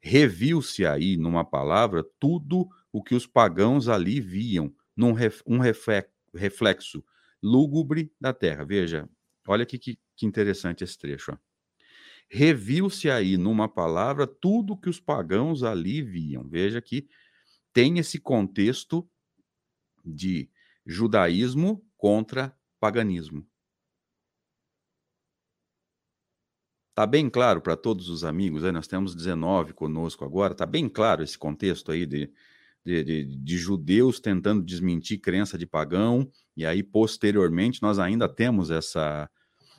Reviu-se 0.00 0.84
aí, 0.84 1.16
numa 1.16 1.44
palavra, 1.44 2.04
tudo 2.18 2.68
o 2.92 3.02
que 3.02 3.14
os 3.14 3.26
pagãos 3.26 3.88
ali 3.88 4.20
viam, 4.20 4.74
num 4.96 5.12
ref, 5.12 5.42
um 5.46 5.58
reflexo 6.34 7.04
lúgubre 7.42 8.12
da 8.20 8.32
terra. 8.32 8.64
Veja, 8.64 9.08
olha 9.46 9.64
que, 9.64 9.78
que, 9.78 9.98
que 10.16 10.26
interessante 10.26 10.82
esse 10.82 10.98
trecho. 10.98 11.38
Reviu-se 12.28 13.10
aí, 13.10 13.36
numa 13.36 13.68
palavra, 13.68 14.26
tudo 14.26 14.72
o 14.72 14.76
que 14.76 14.88
os 14.88 14.98
pagãos 14.98 15.62
ali 15.62 16.02
viam. 16.02 16.48
Veja 16.48 16.80
que 16.80 17.06
tem 17.72 17.98
esse 17.98 18.18
contexto 18.18 19.08
de 20.04 20.50
judaísmo 20.84 21.84
contra 21.96 22.56
paganismo. 22.80 23.46
Tá 26.94 27.06
bem 27.06 27.30
claro 27.30 27.62
para 27.62 27.74
todos 27.74 28.10
os 28.10 28.22
amigos, 28.22 28.64
aí 28.64 28.72
nós 28.72 28.86
temos 28.86 29.14
19 29.14 29.72
conosco 29.72 30.26
agora, 30.26 30.54
tá 30.54 30.66
bem 30.66 30.90
claro 30.90 31.22
esse 31.22 31.38
contexto 31.38 31.90
aí 31.90 32.04
de, 32.04 32.30
de, 32.84 33.02
de, 33.02 33.24
de, 33.24 33.58
judeus 33.58 34.20
tentando 34.20 34.62
desmentir 34.62 35.18
crença 35.18 35.56
de 35.56 35.66
pagão, 35.66 36.30
e 36.54 36.66
aí 36.66 36.82
posteriormente 36.82 37.80
nós 37.80 37.98
ainda 37.98 38.28
temos 38.28 38.70
essa, 38.70 39.30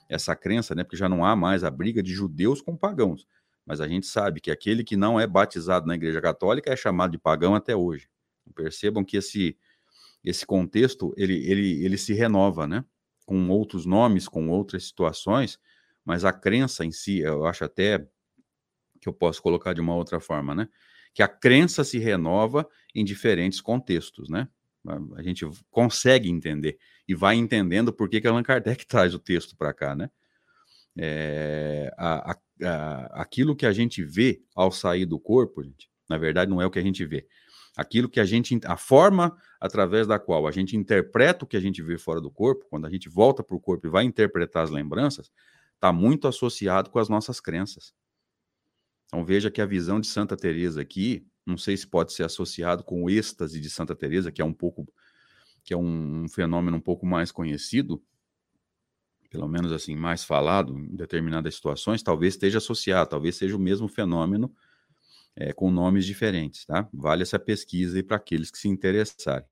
essa 0.10 0.36
crença, 0.36 0.74
né? 0.74 0.84
Porque 0.84 0.98
já 0.98 1.08
não 1.08 1.24
há 1.24 1.36
mais 1.36 1.64
a 1.64 1.70
briga 1.70 2.02
de 2.02 2.12
judeus 2.14 2.62
com 2.62 2.76
pagãos. 2.76 3.28
Mas 3.66 3.80
a 3.80 3.88
gente 3.88 4.08
sabe 4.08 4.42
que 4.42 4.52
aquele 4.52 4.84
que 4.84 4.98
não 4.98 5.20
é 5.20 5.28
batizado 5.28 5.86
na 5.86 5.96
Igreja 5.96 6.20
Católica 6.22 6.72
é 6.72 6.76
chamado 6.76 7.12
de 7.12 7.18
pagão 7.18 7.56
até 7.56 7.76
hoje. 7.76 8.10
Percebam 8.56 9.06
que 9.06 9.18
esse, 9.18 9.58
esse 10.24 10.46
contexto 10.46 11.14
ele, 11.16 11.36
ele, 11.50 11.86
ele 11.86 11.98
se 11.98 12.14
renova, 12.14 12.68
né? 12.68 12.84
Com 13.26 13.50
outros 13.50 13.86
nomes, 13.86 14.28
com 14.28 14.50
outras 14.50 14.86
situações, 14.86 15.60
mas 16.06 16.26
a 16.26 16.34
crença 16.34 16.86
em 16.86 16.92
si, 16.92 17.20
eu 17.20 17.46
acho 17.46 17.64
até 17.64 18.06
que 19.00 19.08
eu 19.08 19.14
posso 19.14 19.42
colocar 19.42 19.74
de 19.74 19.82
uma 19.82 19.96
outra 19.96 20.20
forma, 20.20 20.56
né? 20.56 20.70
Que 21.14 21.22
a 21.22 21.28
crença 21.28 21.84
se 21.84 22.00
renova 22.00 22.68
em 22.96 23.04
diferentes 23.04 23.62
contextos, 23.62 24.30
né? 24.30 24.48
A 25.16 25.22
gente 25.22 25.46
consegue 25.72 26.30
entender 26.30 26.78
e 27.08 27.16
vai 27.16 27.36
entendendo 27.36 27.94
por 27.94 28.10
que, 28.10 28.20
que 28.20 28.28
Allan 28.28 28.44
Kardec 28.44 28.86
traz 28.88 29.14
o 29.14 29.20
texto 29.20 29.56
para 29.56 29.74
cá, 29.74 29.96
né? 29.96 30.10
É, 30.96 31.92
a, 31.98 32.32
a, 32.32 32.38
a, 32.64 33.22
aquilo 33.22 33.56
que 33.56 33.66
a 33.66 33.72
gente 33.72 34.04
vê 34.04 34.44
ao 34.56 34.72
sair 34.72 35.06
do 35.06 35.20
corpo, 35.20 35.64
gente, 35.64 35.90
na 36.08 36.18
verdade 36.18 36.52
não 36.52 36.62
é 36.62 36.66
o 36.66 36.72
que 36.72 36.80
a 36.80 36.84
gente 36.84 37.06
vê. 37.06 37.26
Aquilo 37.76 38.08
que 38.08 38.20
a 38.20 38.26
gente, 38.26 38.60
a 38.66 38.78
forma 38.78 39.36
através 39.60 40.06
da 40.06 40.20
qual 40.20 40.46
a 40.46 40.52
gente 40.52 40.78
interpreta 40.78 41.44
o 41.44 41.48
que 41.48 41.58
a 41.58 41.60
gente 41.60 41.82
vê 41.82 41.98
fora 41.98 42.22
do 42.22 42.30
corpo, 42.30 42.68
quando 42.70 42.86
a 42.86 42.90
gente 42.90 43.10
volta 43.10 43.44
para 43.44 43.56
o 43.56 43.60
corpo 43.60 43.88
e 43.88 43.90
vai 43.90 44.04
interpretar 44.04 44.64
as 44.64 44.70
lembranças, 44.70 45.32
está 45.84 45.92
muito 45.92 46.30
associado 46.30 46.90
com 46.90 46.98
as 46.98 47.10
nossas 47.10 47.42
crenças. 47.42 47.94
Então 49.06 49.26
veja 49.26 49.52
que 49.52 49.62
a 49.62 49.66
visão 49.66 50.00
de 50.00 50.08
Santa 50.08 50.38
Teresa 50.38 50.82
aqui, 50.82 51.28
não 51.46 51.58
sei 51.58 51.76
se 51.76 51.86
pode 51.86 52.14
ser 52.14 52.24
associado 52.24 52.86
com 52.86 53.04
o 53.04 53.10
êxtase 53.10 53.60
de 53.60 53.70
Santa 53.70 53.94
Teresa, 53.94 54.32
que 54.32 54.42
é 54.42 54.46
um 54.46 54.54
pouco 54.54 54.88
que 55.62 55.74
é 55.74 55.78
um, 55.78 56.24
um 56.24 56.30
fenômeno 56.30 56.78
um 56.78 56.82
pouco 56.82 57.06
mais 57.06 57.32
conhecido, 57.32 58.02
pelo 59.30 59.48
menos 59.48 59.72
assim, 59.74 59.96
mais 59.96 60.24
falado 60.24 60.78
em 60.78 60.96
determinadas 60.96 61.56
situações, 61.56 62.02
talvez 62.02 62.34
esteja 62.34 62.60
associado, 62.60 63.10
talvez 63.10 63.36
seja 63.36 63.56
o 63.56 63.60
mesmo 63.60 63.88
fenômeno 63.88 64.54
é, 65.36 65.52
com 65.52 65.70
nomes 65.70 66.06
diferentes, 66.06 66.66
tá? 66.66 66.88
Vale 66.94 67.24
essa 67.24 67.40
pesquisa 67.40 67.98
aí 67.98 68.04
para 68.04 68.18
aqueles 68.18 68.52
que 68.52 68.58
se 68.58 68.68
interessarem. 68.68 69.48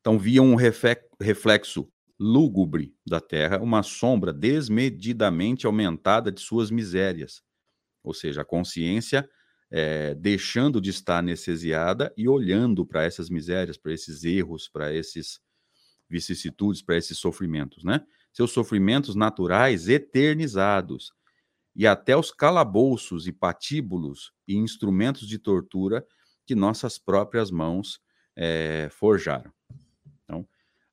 Então, 0.00 0.18
via 0.18 0.42
um 0.42 0.54
reflexo 0.54 1.90
lúgubre 2.18 2.94
da 3.06 3.20
terra, 3.20 3.60
uma 3.60 3.82
sombra 3.82 4.32
desmedidamente 4.32 5.66
aumentada 5.66 6.30
de 6.30 6.40
suas 6.40 6.70
misérias. 6.70 7.42
Ou 8.02 8.14
seja, 8.14 8.42
a 8.42 8.44
consciência 8.44 9.28
é, 9.70 10.14
deixando 10.14 10.80
de 10.80 10.90
estar 10.90 11.18
anestesiada 11.18 12.12
e 12.16 12.28
olhando 12.28 12.86
para 12.86 13.04
essas 13.04 13.28
misérias, 13.28 13.76
para 13.76 13.92
esses 13.92 14.24
erros, 14.24 14.68
para 14.68 14.92
esses 14.94 15.40
vicissitudes, 16.08 16.82
para 16.82 16.96
esses 16.96 17.18
sofrimentos, 17.18 17.82
né? 17.82 18.00
Seus 18.32 18.52
sofrimentos 18.52 19.14
naturais 19.14 19.88
eternizados 19.88 21.12
e 21.74 21.86
até 21.86 22.16
os 22.16 22.30
calabouços 22.30 23.26
e 23.26 23.32
patíbulos 23.32 24.32
e 24.46 24.54
instrumentos 24.54 25.26
de 25.26 25.38
tortura 25.38 26.06
que 26.46 26.54
nossas 26.54 26.98
próprias 26.98 27.50
mãos 27.50 28.00
é, 28.36 28.88
forjaram 28.92 29.52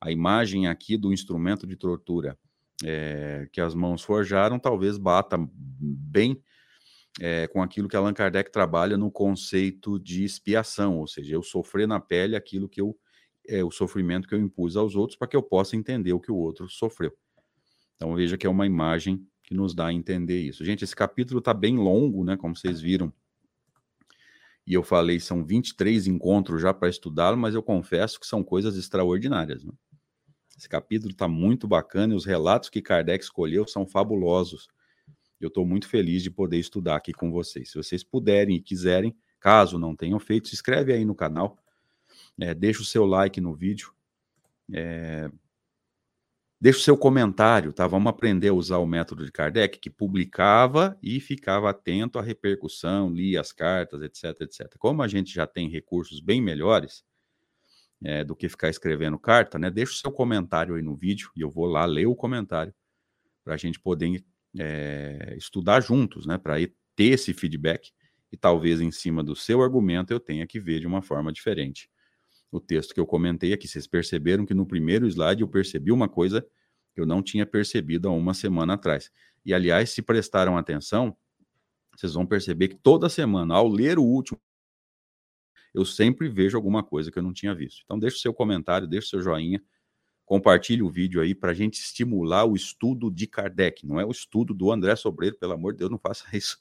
a 0.02 0.12
imagem 0.12 0.68
aqui 0.68 0.98
do 0.98 1.14
instrumento 1.14 1.68
de 1.68 1.76
tortura 1.76 2.38
é, 2.84 3.48
que 3.52 3.62
as 3.62 3.76
mãos 3.76 4.02
forjaram 4.02 4.58
talvez 4.58 4.98
bata 4.98 5.38
bem 5.54 6.42
é, 7.20 7.48
com 7.48 7.62
aquilo 7.62 7.88
que 7.88 7.96
Allan 7.96 8.14
Kardec 8.14 8.52
trabalha 8.52 8.98
no 8.98 9.12
conceito 9.12 10.00
de 10.00 10.24
expiação, 10.24 10.98
ou 10.98 11.08
seja, 11.08 11.36
eu 11.36 11.44
sofrer 11.44 11.88
na 11.88 12.00
pele 12.00 12.36
aquilo 12.36 12.68
que 12.68 12.82
eu 12.82 12.98
é, 13.48 13.64
o 13.64 13.72
sofrimento 13.72 14.28
que 14.28 14.36
eu 14.36 14.40
impus 14.40 14.76
aos 14.76 14.96
outros 14.96 15.18
para 15.18 15.28
que 15.28 15.36
eu 15.36 15.42
possa 15.42 15.76
entender 15.76 16.14
o 16.14 16.20
que 16.20 16.32
o 16.32 16.36
outro 16.36 16.70
sofreu. 16.70 17.12
Então 17.96 18.16
veja 18.16 18.38
que 18.38 18.46
é 18.46 18.50
uma 18.50 18.66
imagem 18.66 19.26
que 19.44 19.54
nos 19.54 19.74
dá 19.74 19.88
a 19.88 19.94
entender 19.94 20.40
isso. 20.40 20.64
Gente, 20.64 20.84
esse 20.84 20.96
capítulo 20.96 21.40
está 21.40 21.54
bem 21.54 21.78
longo, 21.78 22.24
né? 22.24 22.38
Como 22.38 22.56
vocês 22.56 22.80
viram. 22.80 23.12
E 24.66 24.74
eu 24.74 24.84
falei, 24.84 25.20
são 25.20 25.44
23 25.44 26.08
encontros 26.08 26.62
já 26.62 26.74
para 26.74 26.88
estudá-lo, 26.88 27.36
mas 27.36 27.56
eu 27.56 27.64
confesso 27.64 28.20
que 28.20 28.28
são 28.28 28.44
coisas 28.44 28.78
extraordinárias. 28.78 29.64
Né? 29.64 29.74
Esse 30.62 30.70
capítulo 30.70 31.12
está 31.12 31.28
muito 31.28 31.68
bacana 31.68 32.14
e 32.14 32.16
os 32.16 32.24
relatos 32.24 32.70
que 32.70 32.84
Kardec 32.84 33.24
escolheu 33.24 33.66
são 33.66 33.84
fabulosos. 33.84 34.68
Eu 35.40 35.48
estou 35.48 35.66
muito 35.66 35.88
feliz 35.88 36.22
de 36.22 36.30
poder 36.30 36.60
estudar 36.60 36.98
aqui 36.98 37.12
com 37.12 37.32
vocês. 37.32 37.72
Se 37.72 37.78
vocês 37.78 38.04
puderem 38.04 38.58
e 38.58 38.62
quiserem, 38.62 39.18
caso 39.40 39.80
não 39.80 39.96
tenham 39.96 40.20
feito, 40.20 40.50
se 40.50 40.54
inscreve 40.54 40.94
aí 40.94 41.04
no 41.04 41.16
canal. 41.16 41.58
É, 42.40 42.54
deixa 42.54 42.80
o 42.80 42.86
seu 42.86 43.08
like 43.08 43.42
no 43.42 43.56
vídeo. 43.56 43.92
É, 44.72 45.32
deixa 46.60 46.78
o 46.78 46.84
seu 46.84 46.96
comentário, 46.96 47.74
tá? 47.74 47.88
Vamos 47.88 48.12
aprender 48.12 48.50
a 48.50 48.54
usar 48.54 48.78
o 48.78 48.86
método 48.86 49.26
de 49.26 49.32
Kardec, 49.32 49.80
que 49.80 49.90
publicava 49.90 50.96
e 51.02 51.20
ficava 51.20 51.72
atento 51.72 52.20
à 52.20 52.22
repercussão, 52.22 53.10
lia 53.10 53.42
as 53.42 53.52
cartas, 53.52 54.04
etc, 54.04 54.40
etc. 54.42 54.76
Como 54.78 55.02
a 55.02 55.08
gente 55.08 55.34
já 55.34 55.48
tem 55.48 55.68
recursos 55.68 56.20
bem 56.20 56.40
melhores 56.40 57.04
é, 58.04 58.24
do 58.24 58.36
que 58.36 58.50
ficar 58.50 58.70
escrevendo 58.70 59.18
carta, 59.20 59.60
né? 59.60 59.70
Deixa 59.70 59.94
o 59.94 59.96
seu 59.96 60.12
comentário 60.12 60.76
aí 60.76 60.82
no 60.82 60.96
vídeo 60.96 61.32
e 61.36 61.42
eu 61.42 61.50
vou 61.50 61.66
lá 61.66 61.86
ler 61.86 62.08
o 62.08 62.16
comentário 62.16 62.74
para 63.44 63.54
a 63.54 63.58
gente 63.58 63.80
poder 63.80 64.24
é, 64.58 65.36
estudar 65.38 65.82
juntos, 65.82 66.26
né? 66.26 66.38
Para 66.38 66.56
ter 66.96 67.06
esse 67.06 67.34
feedback 67.34 67.92
e 68.32 68.38
talvez 68.38 68.82
em 68.82 68.92
cima 68.92 69.24
do 69.24 69.36
seu 69.36 69.62
argumento 69.62 70.12
eu 70.12 70.20
tenha 70.20 70.48
que 70.48 70.60
ver 70.60 70.80
de 70.80 70.88
uma 70.88 71.02
forma 71.02 71.32
diferente. 71.32 71.90
O 72.52 72.60
texto 72.60 72.94
que 72.94 73.00
eu 73.00 73.06
comentei 73.06 73.54
aqui, 73.54 73.68
vocês 73.68 73.88
perceberam 73.88 74.46
que 74.46 74.54
no 74.54 74.66
primeiro 74.66 75.08
slide 75.08 75.42
eu 75.42 75.48
percebi 75.48 75.92
uma 75.92 76.10
coisa 76.10 76.46
que 76.94 77.00
eu 77.00 77.06
não 77.06 77.22
tinha 77.22 77.46
percebido 77.46 78.10
há 78.10 78.12
uma 78.12 78.34
semana 78.34 78.74
atrás. 78.74 79.10
E 79.46 79.54
aliás, 79.54 79.92
se 79.92 80.02
prestaram 80.02 80.58
atenção, 80.58 81.16
vocês 81.96 82.14
vão 82.14 82.26
perceber 82.26 82.70
que 82.70 82.76
toda 82.76 83.10
semana, 83.10 83.56
ao 83.56 83.68
ler 83.68 83.98
o 83.98 84.04
último, 84.04 84.40
eu 85.74 85.86
sempre 85.86 86.28
vejo 86.30 86.58
alguma 86.58 86.84
coisa 86.84 87.12
que 87.12 87.18
eu 87.18 87.24
não 87.24 87.34
tinha 87.34 87.56
visto. 87.56 87.82
Então, 87.84 87.98
deixe 87.98 88.18
o 88.18 88.20
seu 88.20 88.34
comentário, 88.34 88.88
deixe 88.88 89.08
o 89.08 89.10
seu 89.10 89.22
joinha, 89.22 89.64
compartilhe 90.26 90.82
o 90.82 90.90
vídeo 90.90 91.22
aí 91.22 91.36
para 91.36 91.52
a 91.52 91.54
gente 91.54 91.76
estimular 91.76 92.46
o 92.46 92.56
estudo 92.56 93.12
de 93.12 93.28
Kardec, 93.28 93.86
não 93.86 94.00
é 94.00 94.06
o 94.06 94.12
estudo 94.12 94.54
do 94.54 94.72
André 94.72 94.96
Sobreiro, 94.96 95.38
pelo 95.38 95.54
amor 95.54 95.74
de 95.74 95.80
Deus, 95.80 95.92
não 95.92 96.00
faça 96.00 96.26
isso. 96.36 96.58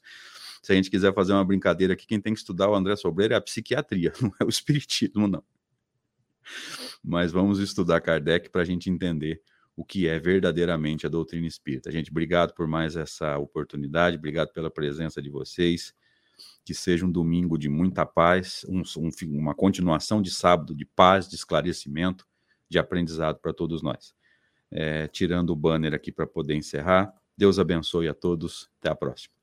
Se 0.61 0.71
a 0.71 0.75
gente 0.75 0.89
quiser 0.89 1.13
fazer 1.13 1.33
uma 1.33 1.43
brincadeira 1.43 1.93
aqui, 1.93 2.05
quem 2.05 2.21
tem 2.21 2.33
que 2.33 2.39
estudar 2.39 2.69
o 2.69 2.75
André 2.75 2.95
Sobreiro 2.95 3.33
é 3.33 3.37
a 3.37 3.41
psiquiatria, 3.41 4.13
não 4.21 4.31
é 4.39 4.45
o 4.45 4.49
espiritismo, 4.49 5.27
não. 5.27 5.43
Mas 7.03 7.31
vamos 7.31 7.59
estudar 7.59 8.01
Kardec 8.01 8.49
para 8.49 8.61
a 8.61 8.65
gente 8.65 8.89
entender 8.89 9.41
o 9.75 9.85
que 9.85 10.07
é 10.07 10.19
verdadeiramente 10.19 11.05
a 11.05 11.09
doutrina 11.09 11.47
espírita. 11.47 11.91
Gente, 11.91 12.11
obrigado 12.11 12.53
por 12.53 12.67
mais 12.67 12.95
essa 12.95 13.37
oportunidade, 13.37 14.17
obrigado 14.17 14.51
pela 14.51 14.69
presença 14.69 15.21
de 15.21 15.29
vocês. 15.29 15.93
Que 16.63 16.73
seja 16.73 17.05
um 17.05 17.11
domingo 17.11 17.57
de 17.57 17.69
muita 17.69 18.05
paz, 18.05 18.65
um, 18.69 18.81
um, 18.97 19.09
uma 19.39 19.55
continuação 19.55 20.21
de 20.21 20.31
sábado 20.31 20.75
de 20.75 20.85
paz, 20.85 21.27
de 21.27 21.35
esclarecimento, 21.35 22.25
de 22.69 22.79
aprendizado 22.79 23.39
para 23.39 23.53
todos 23.53 23.81
nós. 23.81 24.13
É, 24.71 25.07
tirando 25.07 25.49
o 25.49 25.55
banner 25.55 25.93
aqui 25.93 26.11
para 26.11 26.25
poder 26.25 26.55
encerrar. 26.55 27.13
Deus 27.37 27.59
abençoe 27.59 28.07
a 28.07 28.13
todos. 28.13 28.69
Até 28.79 28.89
a 28.89 28.95
próxima. 28.95 29.40